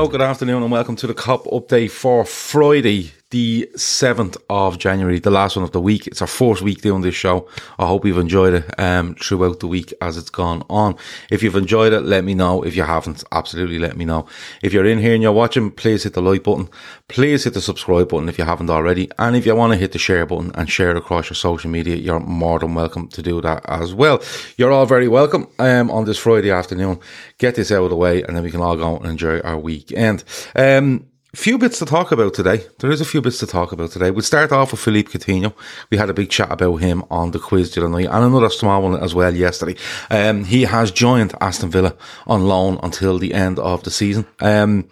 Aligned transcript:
Hello, 0.00 0.10
good 0.10 0.22
afternoon, 0.22 0.62
and 0.62 0.72
welcome 0.72 0.96
to 0.96 1.06
the 1.06 1.12
Kop 1.12 1.44
update 1.52 1.90
for 1.90 2.24
Friday, 2.24 3.12
the 3.30 3.70
7th 3.76 4.36
of 4.50 4.78
January, 4.78 5.20
the 5.20 5.30
last 5.30 5.56
one 5.56 5.64
of 5.64 5.70
the 5.70 5.80
week. 5.80 6.08
It's 6.08 6.20
our 6.20 6.26
fourth 6.26 6.62
week 6.62 6.82
doing 6.82 7.02
this 7.02 7.14
show. 7.14 7.48
I 7.78 7.86
hope 7.86 8.04
you've 8.04 8.18
enjoyed 8.18 8.54
it 8.54 8.80
um, 8.80 9.14
throughout 9.14 9.60
the 9.60 9.68
week 9.68 9.94
as 10.00 10.16
it's 10.16 10.30
gone 10.30 10.64
on. 10.68 10.96
If 11.30 11.42
you've 11.42 11.54
enjoyed 11.54 11.92
it, 11.92 12.00
let 12.00 12.24
me 12.24 12.34
know. 12.34 12.62
If 12.62 12.74
you 12.74 12.82
haven't, 12.82 13.22
absolutely 13.30 13.78
let 13.78 13.96
me 13.96 14.04
know. 14.04 14.26
If 14.62 14.72
you're 14.72 14.84
in 14.84 14.98
here 14.98 15.14
and 15.14 15.22
you're 15.22 15.30
watching, 15.30 15.70
please 15.70 16.02
hit 16.02 16.14
the 16.14 16.22
like 16.22 16.42
button. 16.42 16.68
Please 17.06 17.44
hit 17.44 17.54
the 17.54 17.60
subscribe 17.60 18.08
button 18.08 18.28
if 18.28 18.36
you 18.36 18.44
haven't 18.44 18.68
already. 18.68 19.08
And 19.16 19.36
if 19.36 19.46
you 19.46 19.54
want 19.54 19.72
to 19.74 19.78
hit 19.78 19.92
the 19.92 19.98
share 19.98 20.26
button 20.26 20.50
and 20.56 20.68
share 20.68 20.90
it 20.90 20.96
across 20.96 21.30
your 21.30 21.36
social 21.36 21.70
media, 21.70 21.94
you're 21.94 22.18
more 22.18 22.58
than 22.58 22.74
welcome 22.74 23.06
to 23.08 23.22
do 23.22 23.40
that 23.42 23.64
as 23.68 23.94
well. 23.94 24.20
You're 24.56 24.72
all 24.72 24.86
very 24.86 25.06
welcome 25.06 25.46
um, 25.60 25.88
on 25.90 26.04
this 26.04 26.18
Friday 26.18 26.50
afternoon. 26.50 26.98
Get 27.38 27.54
this 27.54 27.70
out 27.70 27.84
of 27.84 27.90
the 27.90 27.96
way 27.96 28.22
and 28.24 28.36
then 28.36 28.42
we 28.42 28.50
can 28.50 28.60
all 28.60 28.76
go 28.76 28.96
and 28.96 29.06
enjoy 29.06 29.38
our 29.40 29.58
weekend. 29.58 30.24
Um, 30.56 31.06
few 31.34 31.58
bits 31.58 31.78
to 31.78 31.84
talk 31.84 32.12
about 32.12 32.34
today. 32.34 32.64
There 32.78 32.90
is 32.90 33.00
a 33.00 33.04
few 33.04 33.20
bits 33.20 33.38
to 33.38 33.46
talk 33.46 33.72
about 33.72 33.90
today. 33.90 34.10
We'll 34.10 34.22
start 34.22 34.52
off 34.52 34.72
with 34.72 34.80
Philippe 34.80 35.10
Coutinho. 35.10 35.52
We 35.90 35.96
had 35.96 36.10
a 36.10 36.14
big 36.14 36.30
chat 36.30 36.50
about 36.50 36.76
him 36.76 37.04
on 37.10 37.30
the 37.30 37.38
quiz 37.38 37.72
the 37.72 37.82
other 37.82 37.90
night 37.90 38.08
and 38.10 38.24
another 38.24 38.50
small 38.50 38.82
one 38.82 39.00
as 39.00 39.14
well 39.14 39.34
yesterday. 39.34 39.76
Um, 40.10 40.44
he 40.44 40.62
has 40.62 40.90
joined 40.90 41.34
Aston 41.40 41.70
Villa 41.70 41.94
on 42.26 42.46
loan 42.46 42.80
until 42.82 43.18
the 43.18 43.34
end 43.34 43.58
of 43.58 43.84
the 43.84 43.90
season. 43.90 44.26
Um, 44.40 44.88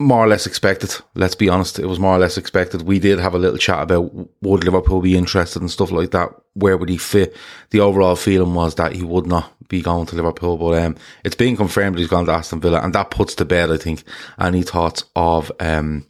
more 0.00 0.24
or 0.24 0.28
less 0.28 0.46
expected. 0.46 0.94
Let's 1.14 1.36
be 1.36 1.48
honest. 1.48 1.78
It 1.78 1.86
was 1.86 2.00
more 2.00 2.16
or 2.16 2.18
less 2.18 2.36
expected. 2.36 2.82
We 2.82 2.98
did 2.98 3.20
have 3.20 3.34
a 3.34 3.38
little 3.38 3.58
chat 3.58 3.82
about 3.82 4.12
would 4.42 4.64
Liverpool 4.64 5.00
be 5.00 5.16
interested 5.16 5.62
and 5.62 5.70
stuff 5.70 5.92
like 5.92 6.10
that. 6.10 6.30
Where 6.54 6.76
would 6.76 6.88
he 6.88 6.96
fit? 6.96 7.36
The 7.70 7.80
overall 7.80 8.16
feeling 8.16 8.54
was 8.54 8.74
that 8.74 8.92
he 8.92 9.02
would 9.02 9.26
not 9.26 9.53
be 9.68 9.82
going 9.82 10.06
to 10.06 10.16
Liverpool, 10.16 10.56
but 10.56 10.82
um, 10.82 10.96
it's 11.24 11.36
been 11.36 11.56
confirmed 11.56 11.98
he's 11.98 12.08
gone 12.08 12.26
to 12.26 12.32
Aston 12.32 12.60
Villa, 12.60 12.80
and 12.80 12.94
that 12.94 13.10
puts 13.10 13.34
to 13.36 13.44
bed, 13.44 13.70
I 13.70 13.76
think, 13.76 14.04
any 14.38 14.62
thoughts 14.62 15.04
of 15.16 15.50
um, 15.60 16.06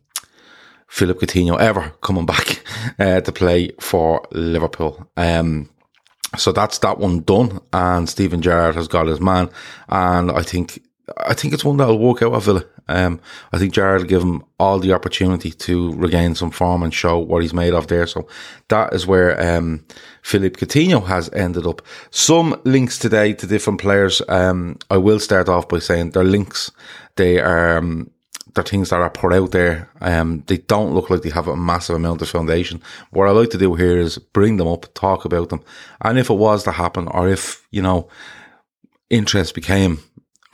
Philip 0.88 1.19
Coutinho 1.19 1.58
ever 1.58 1.92
coming 2.02 2.27
back 2.27 2.64
uh, 2.98 3.20
to 3.20 3.33
play 3.33 3.72
for 3.80 4.27
Liverpool. 4.33 5.08
Um, 5.16 5.70
so 6.36 6.52
that's 6.52 6.78
that 6.78 6.98
one 6.98 7.20
done, 7.20 7.61
and 7.72 8.08
Steven 8.08 8.42
Gerrard 8.42 8.74
has 8.74 8.88
got 8.88 9.06
his 9.06 9.20
man, 9.20 9.50
and 9.89 10.30
I 10.30 10.42
think 10.42 10.80
I 11.18 11.34
think 11.34 11.52
it's 11.52 11.64
one 11.64 11.77
that'll 11.77 11.98
work 11.98 12.22
out 12.22 12.34
at 12.34 12.42
Villa. 12.42 12.64
Um, 12.88 13.20
I 13.52 13.58
think 13.58 13.72
Gerrard 13.72 14.02
will 14.02 14.08
give 14.08 14.22
him 14.22 14.44
all 14.58 14.78
the 14.78 14.92
opportunity 14.92 15.50
to 15.50 15.92
regain 15.94 16.34
some 16.34 16.50
form 16.50 16.82
and 16.82 16.92
show 16.92 17.18
what 17.18 17.42
he's 17.42 17.54
made 17.54 17.74
of 17.74 17.86
there. 17.86 18.06
So 18.06 18.28
that 18.68 18.92
is 18.92 19.06
where 19.06 19.40
um, 19.40 19.84
Philippe 20.22 20.60
Coutinho 20.60 21.06
has 21.06 21.30
ended 21.33 21.67
up. 21.67 21.83
Some 22.11 22.61
links 22.64 22.98
today 22.98 23.33
to 23.34 23.46
different 23.46 23.80
players. 23.80 24.23
Um, 24.28 24.78
I 24.90 24.98
will 24.98 25.18
start 25.18 25.48
off 25.48 25.68
by 25.68 25.78
saying 25.78 26.11
they're 26.11 26.24
links. 26.24 26.70
They 27.17 27.40
are 27.40 27.78
um, 27.78 28.11
they're 28.55 28.64
things 28.64 28.90
that 28.90 29.00
are 29.00 29.11
put 29.11 29.33
out 29.33 29.50
there. 29.50 29.90
Um, 30.00 30.44
they 30.46 30.58
don't 30.58 30.94
look 30.94 31.11
like 31.11 31.23
they 31.23 31.30
have 31.30 31.48
a 31.48 31.56
massive 31.56 31.96
amount 31.96 32.23
of 32.23 32.28
foundation. 32.28 32.80
What 33.11 33.28
I 33.28 33.33
like 33.33 33.50
to 33.50 33.58
do 33.58 33.74
here 33.74 33.98
is 33.98 34.18
bring 34.18 34.56
them 34.56 34.68
up, 34.68 34.92
talk 34.94 35.24
about 35.24 35.48
them, 35.48 35.62
and 36.00 36.18
if 36.18 36.30
it 36.30 36.34
was 36.34 36.64
to 36.64 36.73
happen, 36.73 37.08
or 37.08 37.28
if 37.28 37.67
you 37.70 37.83
know 37.83 38.08
interest 39.11 39.55
became 39.55 39.98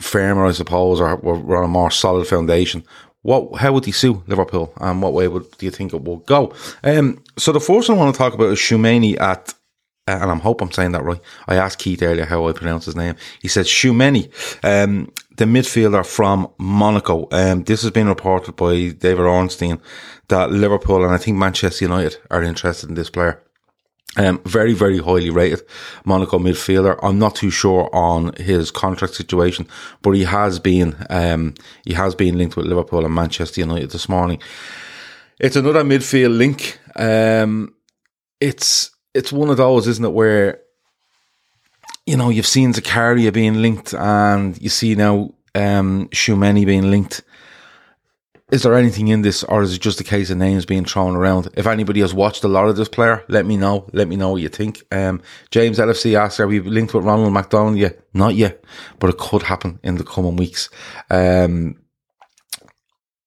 firmer, 0.01 0.47
I 0.47 0.53
suppose, 0.53 1.01
or 1.01 1.17
were 1.17 1.59
on 1.59 1.65
a 1.65 1.69
more 1.69 1.91
solid 1.91 2.27
foundation. 2.27 2.85
What, 3.23 3.61
how 3.61 3.73
would 3.73 3.85
he 3.85 3.93
sue 3.93 4.23
Liverpool, 4.27 4.73
and 4.81 5.03
what 5.03 5.13
way 5.13 5.29
would 5.29 5.51
do 5.59 5.67
you 5.67 5.71
think 5.71 5.93
it 5.93 6.01
would 6.03 6.27
go? 6.27 6.55
Um, 6.83 7.23
so 7.37 7.53
the 7.53 7.61
first 7.61 7.89
one 7.89 7.99
I 7.99 8.01
want 8.01 8.15
to 8.15 8.19
talk 8.19 8.33
about 8.33 8.51
is 8.51 8.59
Shumani 8.59 9.21
at, 9.21 9.55
and 10.07 10.31
I 10.31 10.37
hope 10.37 10.63
I'm 10.63 10.73
saying 10.73 10.93
that 10.93 11.05
right. 11.05 11.21
I 11.47 11.57
asked 11.57 11.79
Keith 11.79 12.03
earlier 12.03 12.25
how 12.25 12.49
I 12.49 12.53
pronounce 12.53 12.87
his 12.87 12.97
name. 12.97 13.17
He 13.43 13.49
said 13.49 13.67
Shumani, 13.67 14.31
um, 14.65 15.13
the 15.37 15.45
midfielder 15.45 16.05
from 16.07 16.51
Monaco. 16.59 17.29
Um, 17.31 17.65
this 17.65 17.83
has 17.83 17.91
been 17.91 18.09
reported 18.09 18.57
by 18.57 18.89
David 18.89 19.27
Ornstein 19.27 19.81
that 20.29 20.51
Liverpool 20.51 21.05
and 21.05 21.13
I 21.13 21.19
think 21.19 21.37
Manchester 21.37 21.85
United 21.85 22.17
are 22.31 22.43
interested 22.43 22.89
in 22.89 22.95
this 22.95 23.11
player. 23.11 23.43
Um, 24.17 24.41
very, 24.45 24.73
very 24.73 24.99
highly 24.99 25.31
rated 25.31 25.63
Monaco 26.05 26.39
midfielder. 26.41 26.99
I'm 27.01 27.21
not 27.21 27.37
too 27.37 27.51
sure 27.51 27.89
on 27.95 28.33
his 28.35 28.73
contract 28.73 29.15
situation, 29.15 29.69
but 30.03 30.13
he 30.13 30.25
has 30.25 30.59
been, 30.59 30.97
um, 31.09 31.55
he 31.85 31.93
has 31.95 32.17
been 32.17 32.37
linked 32.37 32.57
with 32.57 32.67
Liverpool 32.67 33.05
and 33.05 33.15
Manchester 33.15 33.61
United 33.61 33.93
this 33.93 34.09
morning. 34.09 34.41
It's 35.39 35.55
another 35.55 35.85
midfield 35.85 36.37
link. 36.37 36.81
Um, 36.97 37.73
it's, 38.41 38.91
it's 39.15 39.33
one 39.33 39.49
of 39.49 39.59
those, 39.59 39.87
isn't 39.87 40.05
it, 40.05 40.13
where, 40.13 40.61
you 42.05 42.17
know, 42.17 42.31
you've 42.31 42.47
seen 42.47 42.73
Zakaria 42.73 43.33
being 43.33 43.63
linked 43.63 43.95
and 43.95 44.61
you 44.61 44.71
see 44.71 44.97
now, 44.97 45.33
um, 45.55 46.09
Tchouameni 46.09 46.67
being 46.67 46.91
linked 46.91 47.23
is 48.51 48.63
there 48.63 48.75
anything 48.75 49.09
in 49.09 49.23
this, 49.23 49.45
or 49.45 49.63
is 49.63 49.75
it 49.75 49.81
just 49.81 50.01
a 50.01 50.05
case 50.05 50.31
of 50.31 50.39
names 50.39 50.67
being 50.67 50.85
thrown 50.85 51.15
around? 51.15 51.49
If 51.55 51.67
anybody 51.67 52.01
has 52.01 52.13
watched 52.13 52.45
a 52.45 52.49
lot 52.49 52.69
of 52.69 52.77
this 52.77 52.89
player, 52.89 53.25
let 53.29 53.47
me 53.47 53.57
know. 53.57 53.89
Let 53.93 54.09
me 54.09 54.17
know 54.17 54.31
what 54.31 54.43
you 54.43 54.49
think. 54.49 54.83
Um, 54.91 55.23
James 55.51 55.79
LFC 55.79 56.19
asks, 56.19 56.41
are 56.41 56.47
we 56.47 56.61
linked 56.61 56.93
with 56.93 57.05
Ronald 57.05 57.33
McDonald 57.33 57.77
yet? 57.77 58.01
Not 58.13 58.35
yet, 58.35 58.65
but 58.99 59.11
it 59.11 59.19
could 59.19 59.43
happen 59.45 59.79
in 59.83 59.97
the 59.97 60.05
coming 60.05 60.37
weeks. 60.37 60.69
Um, 61.11 61.77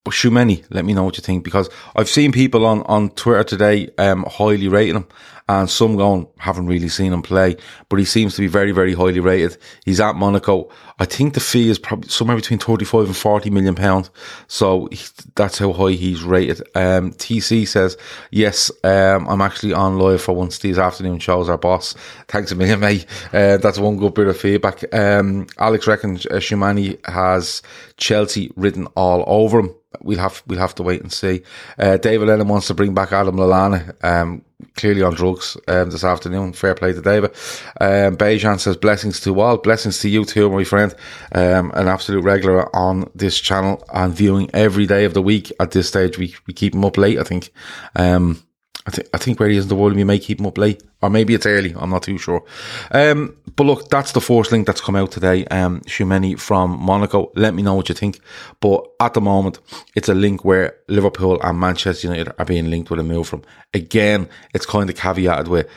but 0.03 0.13
Tchouameni, 0.13 0.65
let 0.69 0.83
me 0.83 0.93
know 0.93 1.05
what 1.05 1.17
you 1.17 1.21
think 1.21 1.45
because 1.45 1.69
I've 1.95 2.09
seen 2.09 2.33
people 2.33 2.65
on, 2.65 2.81
on 2.83 3.09
Twitter 3.11 3.45
today, 3.45 3.89
um, 3.97 4.25
highly 4.29 4.67
rating 4.67 4.97
him 4.97 5.07
and 5.49 5.69
some 5.69 5.97
going, 5.97 6.27
haven't 6.37 6.67
really 6.67 6.87
seen 6.87 7.11
him 7.11 7.21
play, 7.21 7.57
but 7.89 7.99
he 7.99 8.05
seems 8.05 8.35
to 8.35 8.41
be 8.41 8.47
very, 8.47 8.71
very 8.71 8.93
highly 8.93 9.19
rated. 9.19 9.57
He's 9.83 9.99
at 9.99 10.15
Monaco. 10.15 10.69
I 10.99 11.05
think 11.05 11.33
the 11.33 11.39
fee 11.39 11.69
is 11.69 11.77
probably 11.77 12.09
somewhere 12.09 12.37
between 12.37 12.59
35 12.59 13.07
and 13.07 13.17
40 13.17 13.49
million 13.49 13.75
pounds. 13.75 14.09
So 14.47 14.87
he, 14.91 15.05
that's 15.35 15.57
how 15.57 15.73
high 15.73 15.91
he's 15.91 16.23
rated. 16.23 16.61
Um, 16.75 17.11
TC 17.11 17.67
says, 17.67 17.97
yes, 18.31 18.71
um, 18.83 19.27
I'm 19.27 19.41
actually 19.41 19.73
on 19.73 19.99
live 19.99 20.21
for 20.21 20.33
once 20.33 20.59
these 20.59 20.79
afternoon 20.79 21.19
shows, 21.19 21.49
our 21.49 21.57
boss. 21.57 21.93
Thanks 22.27 22.51
a 22.51 22.55
million, 22.55 22.79
mate. 22.79 23.05
Uh, 23.33 23.57
that's 23.57 23.79
one 23.79 23.97
good 23.97 24.13
bit 24.13 24.27
of 24.27 24.37
feedback. 24.37 24.93
Um, 24.93 25.47
Alex 25.57 25.87
reckons 25.87 26.25
uh, 26.27 26.35
Tchouameni 26.35 27.05
has 27.05 27.61
Chelsea 27.97 28.51
written 28.55 28.87
all 28.95 29.23
over 29.27 29.59
him 29.59 29.75
we'll 30.01 30.19
have 30.19 30.43
we'll 30.47 30.59
have 30.59 30.75
to 30.75 30.83
wait 30.83 31.01
and 31.01 31.11
see. 31.11 31.43
Uh, 31.77 31.97
David 31.97 32.27
Lennon 32.27 32.47
wants 32.47 32.67
to 32.67 32.73
bring 32.73 32.93
back 32.93 33.11
Adam 33.11 33.35
Lallana. 33.35 33.93
Um, 34.03 34.43
clearly 34.75 35.01
on 35.01 35.13
drugs 35.13 35.57
um, 35.67 35.89
this 35.89 36.03
afternoon. 36.03 36.53
Fair 36.53 36.75
play 36.75 36.93
to 36.93 37.01
David. 37.01 37.31
Um, 37.79 38.17
Bejan 38.17 38.59
says 38.59 38.77
blessings 38.77 39.19
to 39.21 39.39
all. 39.39 39.57
Blessings 39.57 39.99
to 39.99 40.09
you 40.09 40.25
too, 40.25 40.49
my 40.49 40.63
friend. 40.63 40.93
Um, 41.31 41.71
an 41.75 41.87
absolute 41.87 42.23
regular 42.23 42.73
on 42.75 43.09
this 43.15 43.39
channel 43.39 43.83
and 43.93 44.13
viewing 44.13 44.49
every 44.53 44.85
day 44.85 45.05
of 45.05 45.13
the 45.13 45.21
week. 45.21 45.51
At 45.59 45.71
this 45.71 45.87
stage, 45.87 46.17
we, 46.17 46.35
we 46.47 46.53
keep 46.53 46.73
him 46.73 46.85
up 46.85 46.97
late, 46.97 47.19
I 47.19 47.23
think. 47.23 47.51
Um, 47.95 48.43
I 48.85 48.91
think 48.91 49.07
I 49.13 49.17
think 49.17 49.39
where 49.39 49.49
he 49.49 49.57
is 49.57 49.65
in 49.65 49.69
the 49.69 49.75
world, 49.75 49.95
we 49.95 50.03
may 50.03 50.19
keep 50.19 50.39
him 50.39 50.45
up 50.45 50.57
late, 50.57 50.83
or 51.01 51.09
maybe 51.09 51.33
it's 51.33 51.45
early. 51.45 51.73
I'm 51.77 51.89
not 51.89 52.03
too 52.03 52.17
sure. 52.17 52.43
Um, 52.91 53.37
but 53.55 53.65
look, 53.65 53.89
that's 53.89 54.11
the 54.11 54.21
first 54.21 54.51
link 54.51 54.67
that's 54.67 54.81
come 54.81 54.95
out 54.95 55.11
today. 55.11 55.45
Um, 55.45 55.81
Tchouameni 55.81 56.39
from 56.39 56.79
Monaco. 56.79 57.31
Let 57.35 57.53
me 57.53 57.61
know 57.61 57.75
what 57.75 57.89
you 57.89 57.95
think. 57.95 58.19
But 58.59 58.85
at 58.99 59.13
the 59.13 59.21
moment, 59.21 59.59
it's 59.95 60.09
a 60.09 60.13
link 60.13 60.43
where 60.43 60.75
Liverpool 60.87 61.41
and 61.41 61.59
Manchester 61.59 62.07
United 62.07 62.33
are 62.37 62.45
being 62.45 62.69
linked 62.69 62.89
with 62.89 62.99
a 62.99 63.03
move 63.03 63.27
from. 63.27 63.43
Again, 63.73 64.27
it's 64.53 64.65
kind 64.65 64.89
of 64.89 64.95
caveated 64.95 65.47
with 65.47 65.69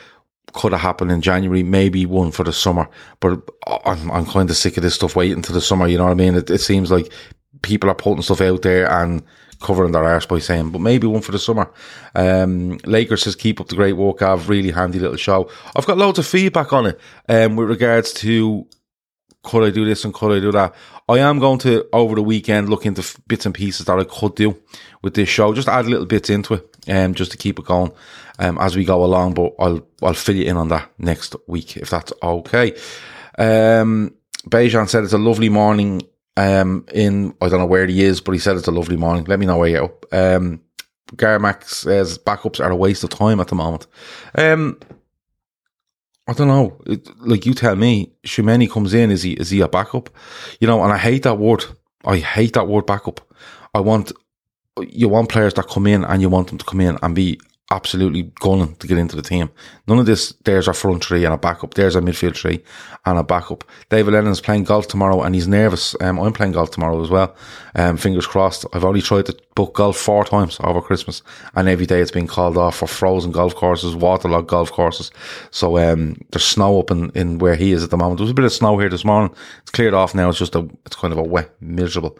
could 0.53 0.71
have 0.71 0.81
happened 0.81 1.11
in 1.11 1.21
January, 1.21 1.61
maybe 1.61 2.05
one 2.05 2.31
for 2.31 2.43
the 2.43 2.53
summer. 2.53 2.89
But 3.19 3.47
I'm, 3.85 4.09
I'm 4.11 4.25
kind 4.25 4.49
of 4.49 4.57
sick 4.57 4.77
of 4.77 4.83
this 4.83 4.95
stuff 4.95 5.15
waiting 5.15 5.41
to 5.43 5.53
the 5.53 5.61
summer. 5.61 5.87
You 5.87 5.97
know 5.97 6.05
what 6.05 6.11
I 6.11 6.15
mean? 6.15 6.35
It, 6.35 6.49
it 6.49 6.59
seems 6.59 6.89
like 6.89 7.11
people 7.61 7.89
are 7.89 7.95
putting 7.95 8.21
stuff 8.21 8.41
out 8.41 8.61
there 8.61 8.89
and 8.91 9.23
covering 9.59 9.91
their 9.91 10.03
arse 10.03 10.25
by 10.25 10.39
saying, 10.39 10.71
but 10.71 10.81
maybe 10.81 11.07
one 11.07 11.21
for 11.21 11.31
the 11.31 11.39
summer. 11.39 11.71
Um, 12.15 12.77
Lakers 12.85 13.23
says, 13.23 13.35
keep 13.35 13.59
up 13.59 13.67
the 13.67 13.75
great 13.75 13.93
work. 13.93 14.21
I've 14.21 14.49
really 14.49 14.71
handy 14.71 14.99
little 14.99 15.17
show. 15.17 15.49
I've 15.75 15.85
got 15.85 15.97
loads 15.97 16.19
of 16.19 16.27
feedback 16.27 16.73
on 16.73 16.87
it, 16.87 16.99
um, 17.27 17.55
with 17.55 17.69
regards 17.69 18.13
to 18.13 18.67
could 19.43 19.63
I 19.63 19.69
do 19.69 19.85
this 19.85 20.03
and 20.03 20.13
could 20.13 20.35
I 20.35 20.39
do 20.41 20.51
that? 20.51 20.75
I 21.07 21.19
am 21.19 21.39
going 21.39 21.59
to 21.59 21.87
over 21.93 22.15
the 22.15 22.21
weekend 22.21 22.69
look 22.69 22.85
into 22.85 23.03
bits 23.27 23.45
and 23.45 23.55
pieces 23.55 23.85
that 23.85 23.97
I 23.97 24.03
could 24.03 24.35
do 24.35 24.61
with 25.01 25.13
this 25.13 25.29
show. 25.29 25.53
Just 25.53 25.69
add 25.69 25.85
little 25.85 26.05
bits 26.05 26.29
into 26.29 26.55
it, 26.55 26.75
um, 26.89 27.13
just 27.13 27.31
to 27.31 27.37
keep 27.37 27.57
it 27.57 27.65
going, 27.65 27.93
um, 28.39 28.57
as 28.57 28.75
we 28.75 28.83
go 28.83 29.05
along. 29.05 29.35
But 29.35 29.53
I'll 29.57 29.87
I'll 30.01 30.13
fill 30.13 30.35
you 30.35 30.45
in 30.45 30.57
on 30.57 30.67
that 30.69 30.91
next 30.97 31.35
week 31.47 31.77
if 31.77 31.89
that's 31.89 32.11
okay. 32.21 32.75
Um, 33.37 34.15
Bejan 34.49 34.89
said 34.89 35.05
it's 35.05 35.13
a 35.13 35.17
lovely 35.17 35.49
morning. 35.49 36.01
Um, 36.37 36.85
in 36.93 37.35
I 37.41 37.49
don't 37.49 37.59
know 37.59 37.65
where 37.65 37.87
he 37.87 38.03
is, 38.03 38.21
but 38.21 38.33
he 38.33 38.39
said 38.39 38.57
it's 38.57 38.67
a 38.67 38.71
lovely 38.71 38.97
morning. 38.97 39.25
Let 39.25 39.39
me 39.39 39.47
know 39.47 39.57
where 39.57 39.69
you're 39.69 39.85
up. 39.85 40.05
Um, 40.13 40.61
Garmax 41.15 41.65
says 41.65 42.17
backups 42.19 42.63
are 42.63 42.71
a 42.71 42.75
waste 42.75 43.03
of 43.03 43.11
time 43.11 43.39
at 43.41 43.49
the 43.49 43.55
moment. 43.55 43.87
Um, 44.35 44.79
I 46.27 46.33
don't 46.33 46.47
know. 46.47 46.79
It, 46.85 47.09
like 47.19 47.45
you 47.45 47.53
tell 47.53 47.75
me, 47.75 48.13
Tchouameni 48.25 48.69
comes 48.69 48.93
in. 48.93 49.11
Is 49.11 49.23
he 49.23 49.33
is 49.33 49.49
he 49.49 49.61
a 49.61 49.67
backup? 49.67 50.09
You 50.61 50.67
know, 50.67 50.83
and 50.83 50.93
I 50.93 50.97
hate 50.97 51.23
that 51.23 51.39
word. 51.39 51.65
I 52.05 52.17
hate 52.17 52.53
that 52.53 52.67
word 52.67 52.85
backup. 52.85 53.21
I 53.73 53.79
want 53.81 54.11
you 54.89 55.09
want 55.09 55.29
players 55.29 55.55
that 55.55 55.67
come 55.69 55.87
in 55.87 56.03
and 56.05 56.21
you 56.21 56.29
want 56.29 56.49
them 56.49 56.59
to 56.59 56.65
come 56.65 56.81
in 56.81 56.97
and 57.01 57.15
be 57.15 57.39
absolutely 57.69 58.23
gunning 58.39 58.75
to 58.75 58.87
get 58.87 58.97
into 58.97 59.15
the 59.15 59.21
team. 59.21 59.49
None 59.87 59.99
of 59.99 60.05
this, 60.05 60.33
there's 60.45 60.67
a 60.67 60.73
front 60.73 61.03
three 61.03 61.25
and 61.25 61.33
a 61.33 61.37
backup. 61.37 61.73
There's 61.73 61.95
a 61.95 62.01
midfield 62.01 62.37
three 62.37 62.63
and 63.05 63.17
a 63.17 63.23
backup. 63.23 63.63
David 63.89 64.13
Lennon's 64.13 64.39
playing 64.39 64.63
golf 64.63 64.87
tomorrow 64.87 65.21
and 65.21 65.35
he's 65.35 65.47
nervous. 65.47 65.95
Um, 65.99 66.19
I'm 66.19 66.31
playing 66.31 66.53
golf 66.53 66.71
tomorrow 66.71 67.01
as 67.01 67.09
well. 67.09 67.35
Um, 67.75 67.97
fingers 67.97 68.25
crossed. 68.25 68.65
I've 68.73 68.85
already 68.85 69.01
tried 69.01 69.25
to 69.25 69.37
book 69.55 69.73
golf 69.73 69.97
four 69.97 70.23
times 70.23 70.57
over 70.63 70.81
Christmas 70.81 71.21
and 71.55 71.67
every 71.67 71.85
day 71.85 71.99
it's 71.99 72.11
been 72.11 72.27
called 72.27 72.57
off 72.57 72.77
for 72.77 72.87
frozen 72.87 73.31
golf 73.31 73.53
courses, 73.53 73.95
waterlogged 73.95 74.47
golf 74.47 74.71
courses. 74.71 75.11
So, 75.51 75.77
um, 75.77 76.17
there's 76.31 76.45
snow 76.45 76.79
up 76.79 76.91
in, 76.91 77.11
in 77.11 77.39
where 77.39 77.55
he 77.55 77.73
is 77.73 77.83
at 77.83 77.89
the 77.89 77.97
moment. 77.97 78.17
There 78.19 78.23
was 78.23 78.31
a 78.31 78.35
bit 78.35 78.45
of 78.45 78.53
snow 78.53 78.77
here 78.77 78.89
this 78.89 79.05
morning. 79.05 79.35
It's 79.61 79.71
cleared 79.71 79.93
off 79.93 80.15
now. 80.15 80.29
It's 80.29 80.39
just 80.39 80.55
a, 80.55 80.67
it's 80.85 80.95
kind 80.95 81.11
of 81.11 81.19
a 81.19 81.23
wet, 81.23 81.51
miserable 81.61 82.17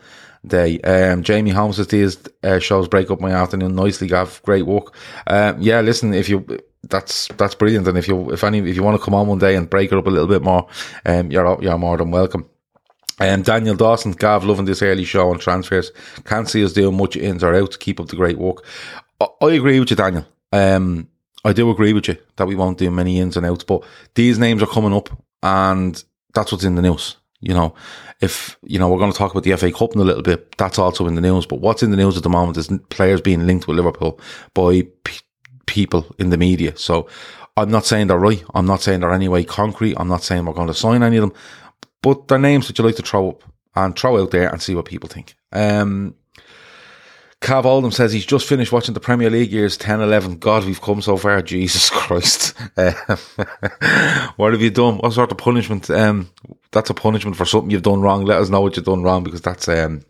day. 0.48 0.80
Um, 0.82 1.24
Jamie 1.24 1.52
Holmes 1.52 1.86
these 1.88 2.18
uh, 2.44 2.60
shows 2.60 2.88
break 2.88 3.12
up 3.12 3.20
my 3.20 3.32
afternoon 3.32 3.76
nicely. 3.76 4.08
Gav, 4.08 4.42
great 4.44 4.66
work. 4.66 4.96
Um, 5.28 5.62
yeah, 5.62 5.82
listen, 5.82 6.14
if 6.14 6.30
you 6.30 6.46
that's 6.84 7.28
that's 7.38 7.56
brilliant, 7.56 7.88
and 7.88 7.98
if 7.98 8.08
you 8.08 8.32
if 8.32 8.44
any 8.44 8.60
if 8.60 8.76
you 8.76 8.84
want 8.84 9.00
to 9.00 9.04
come 9.04 9.14
on 9.14 9.28
one 9.28 9.40
day 9.40 9.56
and 9.56 9.70
break 9.70 9.92
it 9.92 9.98
up 9.98 10.08
a 10.08 10.10
little 10.10 10.28
bit 10.28 10.42
more, 10.42 10.68
um, 11.06 11.32
you're 11.32 11.62
you're 11.62 11.78
more 11.78 11.98
than 11.98 12.12
welcome. 12.12 12.50
Um, 13.20 13.42
Daniel 13.42 13.76
Dawson, 13.76 14.12
Gav, 14.12 14.44
loving 14.44 14.66
this 14.66 14.82
early 14.82 15.04
show 15.04 15.32
on 15.32 15.40
transfers. 15.40 15.92
Can't 16.26 16.48
see 16.48 16.64
us 16.64 16.74
doing 16.74 16.96
much 16.96 17.16
ins 17.16 17.44
or 17.44 17.56
outs. 17.56 17.78
Keep 17.78 18.00
up 18.00 18.08
the 18.08 18.16
great 18.16 18.38
work. 18.38 18.64
I, 19.20 19.28
I 19.42 19.52
agree 19.54 19.80
with 19.80 19.90
you, 19.90 19.96
Daniel. 19.96 20.26
Um, 20.52 21.10
I 21.44 21.54
do 21.54 21.70
agree 21.70 21.94
with 21.94 22.08
you 22.08 22.18
that 22.36 22.48
we 22.48 22.56
won't 22.56 22.78
do 22.78 22.92
many 22.92 23.20
ins 23.20 23.38
and 23.38 23.46
outs, 23.46 23.64
but 23.64 23.84
these 24.16 24.38
names 24.38 24.62
are 24.62 24.68
coming 24.68 24.94
up, 24.94 25.10
and 25.42 26.04
that's 26.34 26.52
what's 26.52 26.64
in 26.64 26.76
the 26.76 26.82
news. 26.82 27.18
You 27.40 27.54
know, 27.54 27.76
if, 28.20 28.58
you 28.64 28.80
know, 28.80 28.90
we're 28.90 28.98
going 28.98 29.12
to 29.12 29.18
talk 29.18 29.32
about 29.32 29.44
the 29.44 29.56
FA 29.56 29.72
Cup 29.72 29.94
in 29.94 30.02
a 30.02 30.04
little 30.04 30.24
bit, 30.24 30.58
that's 30.58 30.80
also 30.80 31.06
in 31.08 31.16
the 31.16 31.22
news. 31.22 31.46
But 31.46 31.62
what's 31.62 31.84
in 31.84 31.92
the 31.92 31.98
news 31.98 32.18
at 32.18 32.24
the 32.24 32.30
moment 32.30 32.58
is 32.58 32.72
players 32.90 33.22
being 33.22 33.46
linked 33.46 33.68
with 33.68 33.78
Liverpool 33.78 34.20
by 34.54 34.88
p- 35.04 35.20
people 35.68 36.06
in 36.18 36.32
the 36.32 36.38
media. 36.38 36.76
So 36.78 37.08
I'm 37.56 37.70
not 37.70 37.86
saying 37.86 38.08
they're 38.08 38.18
right. 38.18 38.44
I'm 38.56 38.66
not 38.66 38.82
saying 38.82 39.02
they're 39.02 39.12
anyway 39.14 39.44
concrete. 39.44 39.96
I'm 39.98 40.08
not 40.08 40.24
saying 40.24 40.46
we're 40.46 40.54
going 40.54 40.68
to 40.68 40.74
sign 40.74 41.04
any 41.04 41.18
of 41.18 41.22
them, 41.22 41.34
but 42.02 42.28
they're 42.28 42.40
names 42.40 42.68
that 42.68 42.78
you 42.78 42.86
like 42.86 42.96
to 42.96 43.04
throw 43.04 43.30
up 43.30 43.44
and 43.76 43.98
throw 43.98 44.22
out 44.22 44.32
there 44.32 44.50
and 44.50 44.62
see 44.62 44.74
what 44.74 44.86
people 44.86 45.10
think. 45.10 45.36
Um, 45.52 46.16
Cav 47.42 47.66
Oldham 47.66 47.92
says 47.92 48.12
he's 48.12 48.26
just 48.26 48.48
finished 48.48 48.72
watching 48.72 48.94
the 48.94 49.00
Premier 49.00 49.30
League 49.30 49.52
years 49.52 49.78
10 49.78 50.02
11. 50.02 50.40
God, 50.40 50.66
we've 50.66 50.82
come 50.82 51.02
so 51.02 51.18
far. 51.18 51.42
Jesus 51.44 51.90
Christ. 51.90 52.56
Uh, 52.76 52.94
what 54.38 54.54
have 54.54 54.62
you 54.62 54.72
done? 54.72 54.98
What 54.98 55.14
sort 55.14 55.32
of 55.32 55.38
punishment? 55.38 55.90
Um, 55.90 56.30
that's 56.72 56.90
a 56.90 56.96
punishment 56.96 57.38
for 57.38 57.46
something 57.46 57.70
you've 57.70 57.84
done 57.84 58.02
wrong. 58.02 58.26
Let 58.26 58.42
us 58.42 58.50
know 58.50 58.62
what 58.62 58.76
you've 58.76 58.86
done 58.86 59.04
wrong 59.04 59.24
because 59.24 59.42
that's, 59.42 59.68
um, 59.68 60.04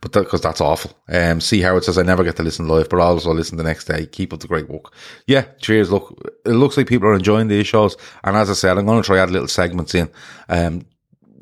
but 0.00 0.12
because 0.12 0.40
that, 0.40 0.48
that's 0.48 0.60
awful. 0.60 0.92
Um, 1.08 1.40
see 1.40 1.60
Howard 1.60 1.84
says 1.84 1.98
I 1.98 2.02
never 2.02 2.24
get 2.24 2.36
to 2.36 2.42
listen 2.42 2.68
live, 2.68 2.88
but 2.88 2.98
I'll 3.00 3.12
also 3.12 3.34
listen 3.34 3.58
the 3.58 3.64
next 3.64 3.84
day. 3.84 4.06
Keep 4.06 4.32
up 4.32 4.40
the 4.40 4.48
great 4.48 4.68
work. 4.68 4.92
Yeah, 5.26 5.42
cheers. 5.60 5.90
Look, 5.90 6.18
it 6.44 6.50
looks 6.50 6.76
like 6.76 6.86
people 6.86 7.08
are 7.08 7.14
enjoying 7.14 7.48
these 7.48 7.66
shows, 7.66 7.96
and 8.24 8.36
as 8.36 8.48
I 8.48 8.54
said, 8.54 8.78
I'm 8.78 8.86
going 8.86 9.02
to 9.02 9.06
try 9.06 9.18
add 9.18 9.30
little 9.30 9.48
segments 9.48 9.94
in, 9.94 10.08
um, 10.48 10.86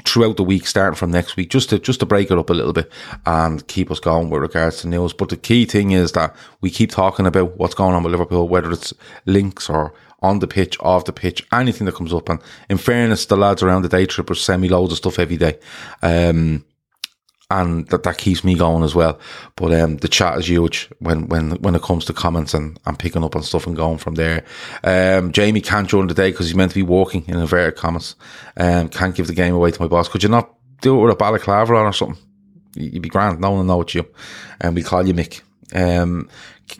throughout 0.04 0.36
the 0.36 0.44
week, 0.44 0.66
starting 0.66 0.96
from 0.96 1.10
next 1.10 1.36
week, 1.36 1.50
just 1.50 1.70
to 1.70 1.78
just 1.78 2.00
to 2.00 2.06
break 2.06 2.30
it 2.30 2.38
up 2.38 2.50
a 2.50 2.54
little 2.54 2.72
bit 2.72 2.90
and 3.26 3.66
keep 3.68 3.90
us 3.90 4.00
going 4.00 4.30
with 4.30 4.42
regards 4.42 4.82
to 4.82 4.88
news. 4.88 5.12
But 5.12 5.28
the 5.28 5.36
key 5.36 5.64
thing 5.64 5.92
is 5.92 6.12
that 6.12 6.34
we 6.60 6.70
keep 6.70 6.90
talking 6.90 7.26
about 7.26 7.56
what's 7.56 7.74
going 7.74 7.94
on 7.94 8.02
with 8.02 8.12
Liverpool, 8.12 8.48
whether 8.48 8.72
it's 8.72 8.92
links 9.26 9.70
or 9.70 9.92
on 10.22 10.38
the 10.38 10.46
pitch, 10.46 10.76
off 10.80 11.04
the 11.04 11.12
pitch, 11.12 11.46
anything 11.52 11.84
that 11.84 11.94
comes 11.94 12.12
up. 12.12 12.28
And 12.28 12.40
in 12.70 12.78
fairness, 12.78 13.26
the 13.26 13.36
lads 13.36 13.62
around 13.62 13.82
the 13.82 13.88
day 13.88 14.06
trippers 14.06 14.40
send 14.40 14.62
me 14.62 14.68
loads 14.68 14.92
of 14.92 14.98
stuff 14.98 15.18
every 15.18 15.36
day. 15.36 15.58
Um, 16.02 16.64
and 17.54 17.86
that, 17.88 18.02
that 18.02 18.18
keeps 18.18 18.42
me 18.42 18.54
going 18.54 18.82
as 18.82 18.94
well. 18.94 19.18
But 19.56 19.72
um, 19.74 19.98
the 19.98 20.08
chat 20.08 20.38
is 20.38 20.48
huge 20.48 20.90
when 20.98 21.28
when 21.28 21.52
when 21.62 21.74
it 21.74 21.82
comes 21.82 22.04
to 22.06 22.12
comments 22.12 22.52
and, 22.52 22.78
and 22.84 22.98
picking 22.98 23.22
up 23.22 23.36
on 23.36 23.42
stuff 23.42 23.66
and 23.66 23.76
going 23.76 23.98
from 23.98 24.16
there. 24.16 24.44
Um, 24.82 25.32
Jamie 25.32 25.60
can't 25.60 25.88
join 25.88 26.08
the 26.08 26.14
day 26.14 26.30
because 26.30 26.46
he's 26.46 26.56
meant 26.56 26.72
to 26.72 26.78
be 26.78 26.82
walking 26.82 27.24
in 27.28 27.38
inverted 27.38 27.78
commas. 27.78 28.16
Um, 28.56 28.88
can't 28.88 29.14
give 29.14 29.28
the 29.28 29.34
game 29.34 29.54
away 29.54 29.70
to 29.70 29.80
my 29.80 29.88
boss. 29.88 30.08
Could 30.08 30.22
you 30.22 30.28
not 30.28 30.52
do 30.80 30.98
it 30.98 31.02
with 31.02 31.12
a 31.12 31.16
balaclava 31.16 31.74
on 31.76 31.86
or 31.86 31.92
something? 31.92 32.22
You'd 32.74 33.02
be 33.02 33.08
grand. 33.08 33.40
No 33.40 33.50
one 33.50 33.58
will 33.58 33.64
know 33.66 33.82
it's 33.82 33.94
you. 33.94 34.06
And 34.60 34.74
we 34.74 34.82
call 34.82 35.06
you 35.06 35.14
Mick. 35.14 35.42
Um, 35.72 36.28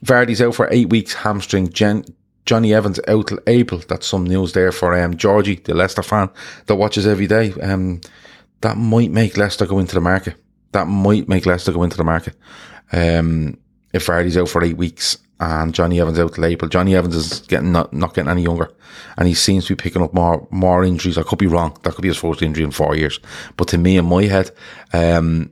Vardy's 0.04 0.42
out 0.42 0.56
for 0.56 0.68
eight 0.72 0.88
weeks 0.88 1.14
hamstring. 1.14 1.68
Jen, 1.68 2.04
Jonny 2.46 2.74
Evans 2.74 2.98
out 3.06 3.28
till 3.28 3.38
April. 3.46 3.80
That's 3.86 4.08
some 4.08 4.24
news 4.24 4.54
there 4.54 4.72
for 4.72 5.00
um, 5.00 5.16
Georgie, 5.16 5.56
the 5.56 5.74
Leicester 5.74 6.02
fan 6.02 6.30
that 6.66 6.74
watches 6.74 7.06
every 7.06 7.28
day. 7.28 7.52
Um, 7.62 8.00
that 8.62 8.76
might 8.76 9.12
make 9.12 9.36
Leicester 9.36 9.66
go 9.66 9.78
into 9.78 9.94
the 9.94 10.00
market 10.00 10.34
that 10.74 10.86
might 10.86 11.28
make 11.28 11.46
Leicester 11.46 11.72
go 11.72 11.82
into 11.82 11.96
the 11.96 12.04
market. 12.04 12.36
Um, 12.92 13.58
if 13.92 14.06
Vardy's 14.06 14.36
out 14.36 14.48
for 14.48 14.62
eight 14.62 14.76
weeks 14.76 15.16
and 15.40 15.72
Jonny 15.72 16.00
Evans 16.00 16.18
out 16.18 16.34
till 16.34 16.44
April, 16.44 16.68
Jonny 16.68 16.94
Evans 16.94 17.14
is 17.14 17.40
getting 17.40 17.72
not, 17.72 17.92
not 17.92 18.12
getting 18.12 18.30
any 18.30 18.42
younger, 18.42 18.70
and 19.16 19.26
he 19.26 19.34
seems 19.34 19.66
to 19.66 19.74
be 19.74 19.82
picking 19.82 20.02
up 20.02 20.12
more 20.12 20.46
more 20.50 20.84
injuries. 20.84 21.16
I 21.16 21.22
could 21.22 21.38
be 21.38 21.46
wrong. 21.46 21.76
That 21.82 21.94
could 21.94 22.02
be 22.02 22.08
his 22.08 22.18
first 22.18 22.42
injury 22.42 22.64
in 22.64 22.72
four 22.72 22.94
years. 22.96 23.20
But 23.56 23.68
to 23.68 23.78
me, 23.78 23.96
in 23.96 24.04
my 24.04 24.24
head, 24.24 24.50
um, 24.92 25.50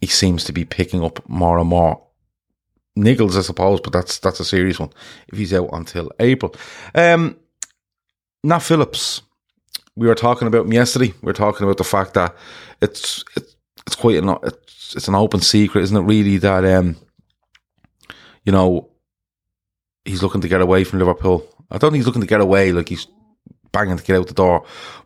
he 0.00 0.08
seems 0.08 0.44
to 0.44 0.52
be 0.52 0.64
picking 0.64 1.04
up 1.04 1.26
more 1.28 1.58
and 1.58 1.68
more 1.68 2.02
niggles, 2.98 3.36
I 3.38 3.42
suppose. 3.42 3.80
But 3.80 3.92
that's 3.92 4.18
that's 4.18 4.40
a 4.40 4.44
serious 4.44 4.80
one. 4.80 4.90
If 5.28 5.38
he's 5.38 5.54
out 5.54 5.70
until 5.72 6.10
April, 6.20 6.54
um, 6.94 7.36
Nat 8.42 8.58
Phillips. 8.60 9.22
We 9.96 10.08
were 10.08 10.16
talking 10.16 10.48
about 10.48 10.66
him 10.66 10.72
yesterday. 10.72 11.14
We 11.22 11.26
were 11.26 11.32
talking 11.32 11.64
about 11.64 11.76
the 11.76 11.84
fact 11.84 12.14
that 12.14 12.34
it's 12.82 13.24
it's 13.36 13.53
it's 13.86 13.96
quite 13.96 14.22
an 14.22 14.36
it's, 14.42 14.96
it's 14.96 15.08
an 15.08 15.14
open 15.14 15.40
secret, 15.40 15.82
isn't 15.82 15.96
it? 15.96 16.02
Really, 16.02 16.36
that 16.38 16.64
um, 16.64 16.96
you 18.44 18.52
know, 18.52 18.90
he's 20.04 20.22
looking 20.22 20.40
to 20.40 20.48
get 20.48 20.60
away 20.60 20.84
from 20.84 20.98
Liverpool. 20.98 21.46
I 21.70 21.78
don't 21.78 21.90
think 21.90 22.00
he's 22.00 22.06
looking 22.06 22.22
to 22.22 22.28
get 22.28 22.40
away 22.40 22.72
like 22.72 22.88
he's 22.88 23.06
banging 23.72 23.96
to 23.96 24.04
get 24.04 24.16
out 24.16 24.28
the 24.28 24.34
door, 24.34 24.64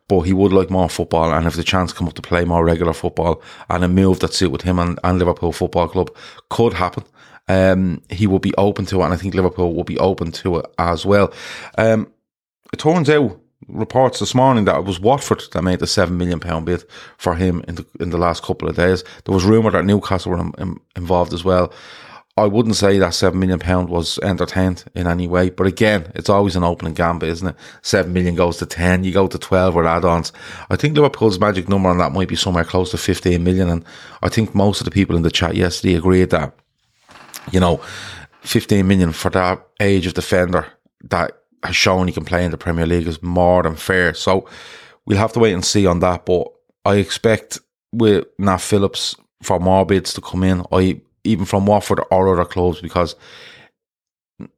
but 0.08 0.20
he 0.20 0.32
would 0.32 0.52
like 0.52 0.70
more 0.70 0.88
football. 0.88 1.32
And 1.32 1.46
if 1.46 1.54
the 1.54 1.64
chance 1.64 1.92
come 1.92 2.08
up 2.08 2.14
to 2.14 2.22
play 2.22 2.44
more 2.44 2.64
regular 2.64 2.92
football 2.92 3.42
and 3.68 3.84
a 3.84 3.88
move 3.88 4.20
that 4.20 4.34
suit 4.34 4.52
with 4.52 4.62
him 4.62 4.78
and, 4.78 4.98
and 5.02 5.18
Liverpool 5.18 5.52
Football 5.52 5.88
Club 5.88 6.14
could 6.50 6.74
happen, 6.74 7.04
um, 7.48 8.02
he 8.10 8.26
will 8.26 8.38
be 8.38 8.54
open 8.56 8.84
to 8.86 9.00
it, 9.00 9.04
and 9.04 9.14
I 9.14 9.16
think 9.16 9.34
Liverpool 9.34 9.74
will 9.74 9.84
be 9.84 9.98
open 9.98 10.32
to 10.32 10.58
it 10.58 10.66
as 10.78 11.06
well. 11.06 11.32
Um, 11.78 12.12
it 12.72 12.78
turns 12.78 13.08
out 13.08 13.40
reports 13.66 14.20
this 14.20 14.34
morning 14.34 14.64
that 14.66 14.78
it 14.78 14.84
was 14.84 15.00
Watford 15.00 15.42
that 15.52 15.62
made 15.62 15.80
the 15.80 15.86
seven 15.86 16.16
million 16.16 16.38
pound 16.38 16.66
bid 16.66 16.84
for 17.16 17.34
him 17.34 17.64
in 17.66 17.74
the 17.74 17.86
in 18.00 18.10
the 18.10 18.18
last 18.18 18.42
couple 18.42 18.68
of 18.68 18.76
days. 18.76 19.02
There 19.24 19.34
was 19.34 19.44
rumour 19.44 19.72
that 19.72 19.84
Newcastle 19.84 20.32
were 20.32 20.38
in, 20.38 20.80
involved 20.96 21.32
as 21.32 21.44
well. 21.44 21.72
I 22.36 22.46
wouldn't 22.46 22.76
say 22.76 23.00
that 23.00 23.14
seven 23.14 23.40
million 23.40 23.58
pound 23.58 23.88
was 23.88 24.16
entertained 24.20 24.84
in 24.94 25.08
any 25.08 25.26
way, 25.26 25.50
but 25.50 25.66
again, 25.66 26.12
it's 26.14 26.28
always 26.28 26.54
an 26.54 26.62
opening 26.62 26.94
gambit, 26.94 27.30
isn't 27.30 27.48
it? 27.48 27.56
Seven 27.82 28.12
million 28.12 28.36
goes 28.36 28.58
to 28.58 28.66
ten, 28.66 29.02
you 29.02 29.10
go 29.10 29.26
to 29.26 29.38
twelve 29.38 29.74
with 29.74 29.86
add-ons. 29.86 30.32
I 30.70 30.76
think 30.76 30.94
Liverpool's 30.94 31.40
magic 31.40 31.68
number 31.68 31.88
on 31.88 31.98
that 31.98 32.12
might 32.12 32.28
be 32.28 32.36
somewhere 32.36 32.62
close 32.62 32.92
to 32.92 32.96
fifteen 32.96 33.42
million, 33.42 33.68
and 33.68 33.84
I 34.22 34.28
think 34.28 34.54
most 34.54 34.80
of 34.80 34.84
the 34.84 34.92
people 34.92 35.16
in 35.16 35.22
the 35.22 35.32
chat 35.32 35.56
yesterday 35.56 35.96
agreed 35.96 36.30
that, 36.30 36.54
you 37.50 37.58
know, 37.58 37.80
fifteen 38.42 38.86
million 38.86 39.10
for 39.10 39.30
that 39.30 39.66
age 39.80 40.06
of 40.06 40.14
defender 40.14 40.64
that 41.10 41.42
has 41.62 41.76
shown 41.76 42.06
he 42.06 42.12
can 42.12 42.24
play 42.24 42.44
in 42.44 42.50
the 42.50 42.58
Premier 42.58 42.86
League 42.86 43.06
is 43.06 43.22
more 43.22 43.62
than 43.62 43.76
fair. 43.76 44.14
So 44.14 44.48
we'll 45.06 45.18
have 45.18 45.32
to 45.32 45.40
wait 45.40 45.54
and 45.54 45.64
see 45.64 45.86
on 45.86 46.00
that. 46.00 46.26
But 46.26 46.48
I 46.84 46.96
expect 46.96 47.58
with 47.92 48.26
Nat 48.38 48.58
Phillips 48.58 49.16
for 49.42 49.58
more 49.60 49.86
bids 49.86 50.12
to 50.14 50.20
come 50.20 50.44
in, 50.44 50.64
I 50.72 51.00
even 51.24 51.44
from 51.44 51.66
Watford 51.66 52.00
or 52.10 52.32
other 52.32 52.44
clubs 52.44 52.80
because 52.80 53.14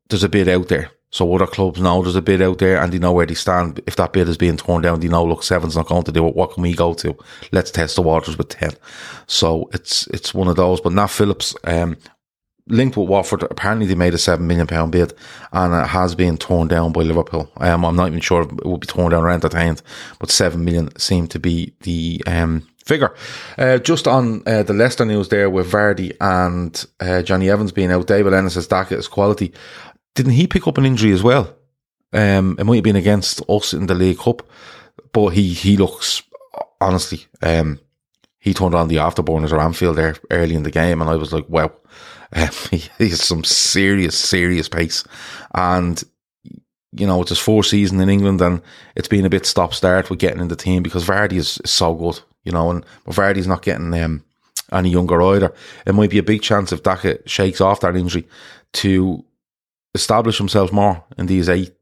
there's 0.09 0.25
a 0.25 0.29
bid 0.29 0.49
out 0.49 0.69
there. 0.69 0.91
So 1.13 1.35
other 1.35 1.47
clubs 1.47 1.81
know 1.81 2.03
there's 2.03 2.15
a 2.15 2.23
bid 2.23 2.41
out 2.41 2.59
there 2.59 2.81
and 2.81 2.93
they 2.93 2.99
know 2.99 3.13
where 3.13 3.27
they 3.27 3.35
stand. 3.35 3.81
If 3.87 3.97
that 3.97 4.13
bid 4.13 4.29
is 4.29 4.37
being 4.37 4.57
torn 4.57 4.83
down, 4.83 5.01
they 5.01 5.09
know, 5.09 5.25
look, 5.25 5.43
seven's 5.43 5.77
not 5.77 5.89
going 5.89 6.05
to 6.05 6.13
do 6.13 6.27
it. 6.29 6.37
What 6.37 6.53
can 6.53 6.63
we 6.63 6.73
go 6.73 6.95
to? 6.95 7.17
Let's 7.51 7.73
test 7.73 7.97
the 7.97 8.03
waters 8.03 8.39
with 8.39 8.49
10. 8.51 8.71
So 9.27 9.69
it's, 9.73 10.07
it's 10.09 10.33
one 10.33 10.47
of 10.47 10.55
those. 10.55 10.81
But 10.81 10.93
Nat 10.93 11.09
Phillips, 11.09 11.55
um, 11.65 11.97
linked 12.71 12.97
with 12.97 13.09
Watford. 13.09 13.43
Apparently, 13.45 13.87
they 13.87 13.95
made 13.95 14.15
a 14.15 14.19
seven 14.19 14.47
million 14.47 14.67
pound 14.67 14.93
bid, 14.93 15.13
and 15.53 15.75
it 15.75 15.89
has 15.89 16.15
been 16.15 16.37
torn 16.37 16.69
down 16.69 16.93
by 16.93 17.03
Liverpool. 17.03 17.51
Um, 17.57 17.85
I'm 17.85 17.97
not 17.97 18.09
even 18.09 18.21
sure 18.21 18.43
if 18.43 18.53
it 18.53 18.65
will 18.65 18.79
be 18.79 18.87
torn 18.87 19.13
down 19.13 19.25
or 19.25 19.31
entertained, 19.31 19.83
but 20.19 20.31
seven 20.31 20.65
million 20.65 20.97
seemed 20.99 21.31
to 21.33 21.39
be 21.39 21.75
the 21.81 22.23
um, 22.27 22.67
figure. 22.85 23.15
Uh, 23.59 23.79
just 23.79 24.09
on 24.09 24.43
uh, 24.47 24.63
the 24.63 24.73
Leicester 24.73 25.05
news 25.05 25.29
there 25.29 25.51
with 25.51 25.71
Vardy 25.71 26.17
and 26.21 26.85
uh, 27.01 27.23
Jonny 27.23 27.51
Evans 27.51 27.73
being 27.73 27.93
out, 27.93 28.07
David 28.07 28.33
Ennis 28.33 28.55
says 28.55 28.67
Daka 28.67 28.97
is 28.97 29.09
quality. 29.09 29.53
Didn't 30.15 30.33
he 30.33 30.47
pick 30.47 30.67
up 30.67 30.79
an 30.79 30.87
injury 30.87 31.13
as 31.13 31.23
well? 31.23 31.55
Um, 32.13 32.57
it 32.59 32.65
might 32.65 32.77
have 32.77 32.85
been 32.85 32.97
against 32.97 33.43
us 33.49 33.73
in 33.73 33.87
the 33.87 33.95
League 33.95 34.19
Cup, 34.19 34.43
but 35.13 35.29
he 35.31 35.53
he 35.53 35.77
looks 35.77 36.23
honestly. 36.81 37.27
Um, 37.43 37.79
he 38.41 38.55
turned 38.55 38.75
on 38.75 38.89
the 38.89 38.97
afterburners 38.97 39.53
at 39.53 39.61
Anfield 39.61 39.97
there 39.97 40.17
early 40.31 40.55
in 40.55 40.63
the 40.63 40.71
game, 40.71 41.01
and 41.01 41.11
I 41.11 41.17
was 41.17 41.33
like, 41.33 41.49
wow, 41.49 41.71
um, 42.33 42.49
he, 42.71 42.89
has 42.99 43.23
some 43.23 43.45
serious, 43.45 44.19
serious 44.19 44.69
pace. 44.69 45.05
And, 45.55 46.03
you 46.93 47.07
know, 47.07 47.21
it's 47.21 47.29
his 47.29 47.39
fourth 47.39 47.67
season 47.67 48.01
in 48.01 48.09
England, 48.09 48.41
and 48.41 48.63
it's 48.97 49.09
been 49.09 49.27
a 49.27 49.31
bit 49.31 49.47
stop 49.47 49.75
start 49.75 50.09
with 50.09 50.19
getting 50.19 50.41
in 50.41 50.49
the 50.49 50.57
team 50.57 50.83
because 50.83 51.07
Vardy 51.07 51.35
is, 51.35 51.59
is 51.65 51.71
so 51.71 51.95
good, 51.95 52.21
you 52.45 52.53
know, 52.53 52.71
and 52.71 52.85
but 53.05 53.15
Vardy's 53.15 53.47
not 53.47 53.63
getting 53.63 53.93
um, 53.95 54.25
any 54.73 54.91
younger 54.91 55.21
either. 55.23 55.55
It 55.87 55.95
might 55.95 56.11
be 56.11 56.19
a 56.19 56.23
big 56.23 56.41
chance 56.43 56.73
if 56.73 56.83
Daka 56.83 57.19
shakes 57.27 57.61
off 57.61 57.81
that 57.81 57.97
injury 57.97 58.27
to 58.73 59.23
establish 59.95 60.39
himself 60.39 60.73
more 60.73 61.05
in 61.19 61.27
these 61.27 61.49
eight 61.49 61.73